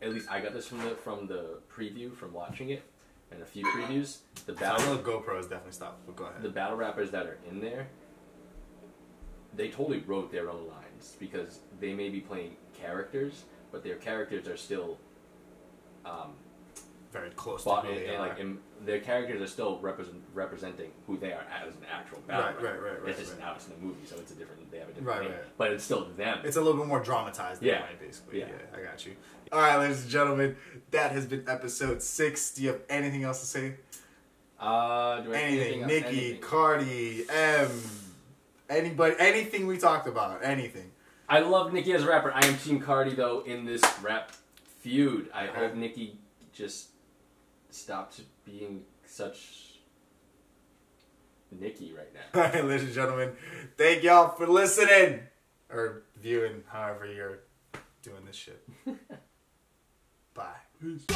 At 0.00 0.14
least 0.14 0.30
I 0.30 0.40
got 0.40 0.54
this 0.54 0.66
from 0.66 0.78
the 0.78 0.90
from 0.90 1.26
the 1.26 1.58
preview 1.74 2.14
from 2.16 2.32
watching 2.32 2.70
it, 2.70 2.82
and 3.32 3.42
a 3.42 3.46
few 3.46 3.64
previews. 3.66 4.18
The 4.46 4.56
So 4.56 4.64
I 4.64 4.76
battle 4.76 4.94
know 4.94 5.00
GoPro 5.02 5.38
is 5.38 5.46
definitely 5.46 5.72
stopped, 5.72 6.04
but 6.06 6.16
go 6.16 6.24
ahead. 6.24 6.42
the 6.42 6.48
battle 6.48 6.76
rappers 6.76 7.10
that 7.10 7.26
are 7.26 7.38
in 7.48 7.60
there, 7.60 7.88
they 9.54 9.68
totally 9.68 10.00
wrote 10.06 10.30
their 10.32 10.50
own 10.50 10.66
lines 10.68 11.16
because 11.18 11.60
they 11.80 11.92
may 11.94 12.08
be 12.08 12.20
playing 12.20 12.56
characters, 12.74 13.44
but 13.72 13.82
their 13.84 13.96
characters 13.96 14.46
are 14.48 14.56
still. 14.56 14.98
Um, 16.04 16.32
Very 17.12 17.30
close 17.30 17.64
to 17.64 17.70
who 17.70 17.94
they 17.94 18.06
and, 18.06 18.16
are. 18.16 18.28
like 18.28 18.38
their 18.84 19.00
characters 19.00 19.40
are 19.42 19.46
still 19.46 19.78
represent, 19.80 20.16
representing 20.34 20.90
who 21.06 21.16
they 21.18 21.32
are 21.32 21.44
as 21.62 21.74
an 21.74 21.82
actual 21.92 22.18
battle 22.26 22.46
Right, 22.46 22.62
right, 22.62 22.82
right, 22.82 23.00
right, 23.02 23.08
It's 23.10 23.18
just 23.20 23.32
right. 23.32 23.40
now 23.40 23.54
it's 23.54 23.66
in 23.68 23.74
the 23.74 23.86
movie, 23.86 24.06
so 24.06 24.16
it's 24.16 24.32
a 24.32 24.34
different. 24.34 24.70
They 24.70 24.78
have 24.78 24.88
a 24.88 24.92
different 24.92 25.08
Right, 25.08 25.22
name, 25.28 25.32
right. 25.32 25.58
but 25.58 25.72
it's 25.72 25.84
still 25.84 26.06
them. 26.16 26.38
It's 26.44 26.56
a 26.56 26.60
little 26.60 26.80
bit 26.80 26.88
more 26.88 27.00
dramatized, 27.00 27.62
Yeah. 27.62 27.82
way, 27.82 27.90
basically. 28.00 28.38
Yeah. 28.40 28.46
Yeah. 28.48 28.78
I 28.78 28.82
got 28.82 29.04
you. 29.06 29.16
All 29.52 29.60
right, 29.60 29.76
ladies 29.78 30.02
and 30.02 30.10
gentlemen, 30.10 30.56
that 30.92 31.12
has 31.12 31.26
been 31.26 31.44
episode 31.48 32.02
six. 32.02 32.52
Do 32.54 32.62
you 32.62 32.68
have 32.68 32.80
anything 32.88 33.24
else 33.24 33.40
to 33.40 33.46
say? 33.46 33.74
Uh, 34.58 35.20
do 35.20 35.32
I 35.32 35.36
have 35.36 35.44
Anything, 35.44 35.82
else? 35.82 35.90
Nicki, 35.92 36.06
Anything. 36.06 36.40
Cardi, 36.40 37.24
M, 37.30 37.70
anybody, 38.68 39.16
anything 39.18 39.66
we 39.66 39.78
talked 39.78 40.06
about, 40.06 40.44
anything. 40.44 40.90
I 41.28 41.40
love 41.40 41.72
Nicki 41.72 41.92
as 41.92 42.02
a 42.02 42.08
rapper. 42.08 42.32
I 42.34 42.44
am 42.46 42.56
Team 42.58 42.80
Cardi 42.80 43.14
though 43.14 43.40
in 43.42 43.64
this 43.64 43.82
rap 44.02 44.32
feud. 44.80 45.30
I 45.32 45.48
Okay. 45.48 45.58
hope 45.60 45.74
Nicki 45.74 46.18
just 46.52 46.88
stops 47.70 48.20
being 48.50 48.82
such 49.06 49.78
Nicki 51.50 51.92
right 51.96 52.12
now. 52.14 52.42
All 52.42 52.48
right, 52.48 52.64
ladies 52.68 52.84
and 52.86 52.94
gentlemen, 52.94 53.32
thank 53.76 54.02
y'all 54.02 54.30
for 54.30 54.46
listening 54.46 55.20
or 55.70 56.02
viewing, 56.20 56.62
however 56.68 57.06
you're 57.06 57.40
doing 58.02 58.24
this 58.26 58.36
shit. 58.36 58.66
Bye. 60.34 60.52
Peace. 60.80 61.06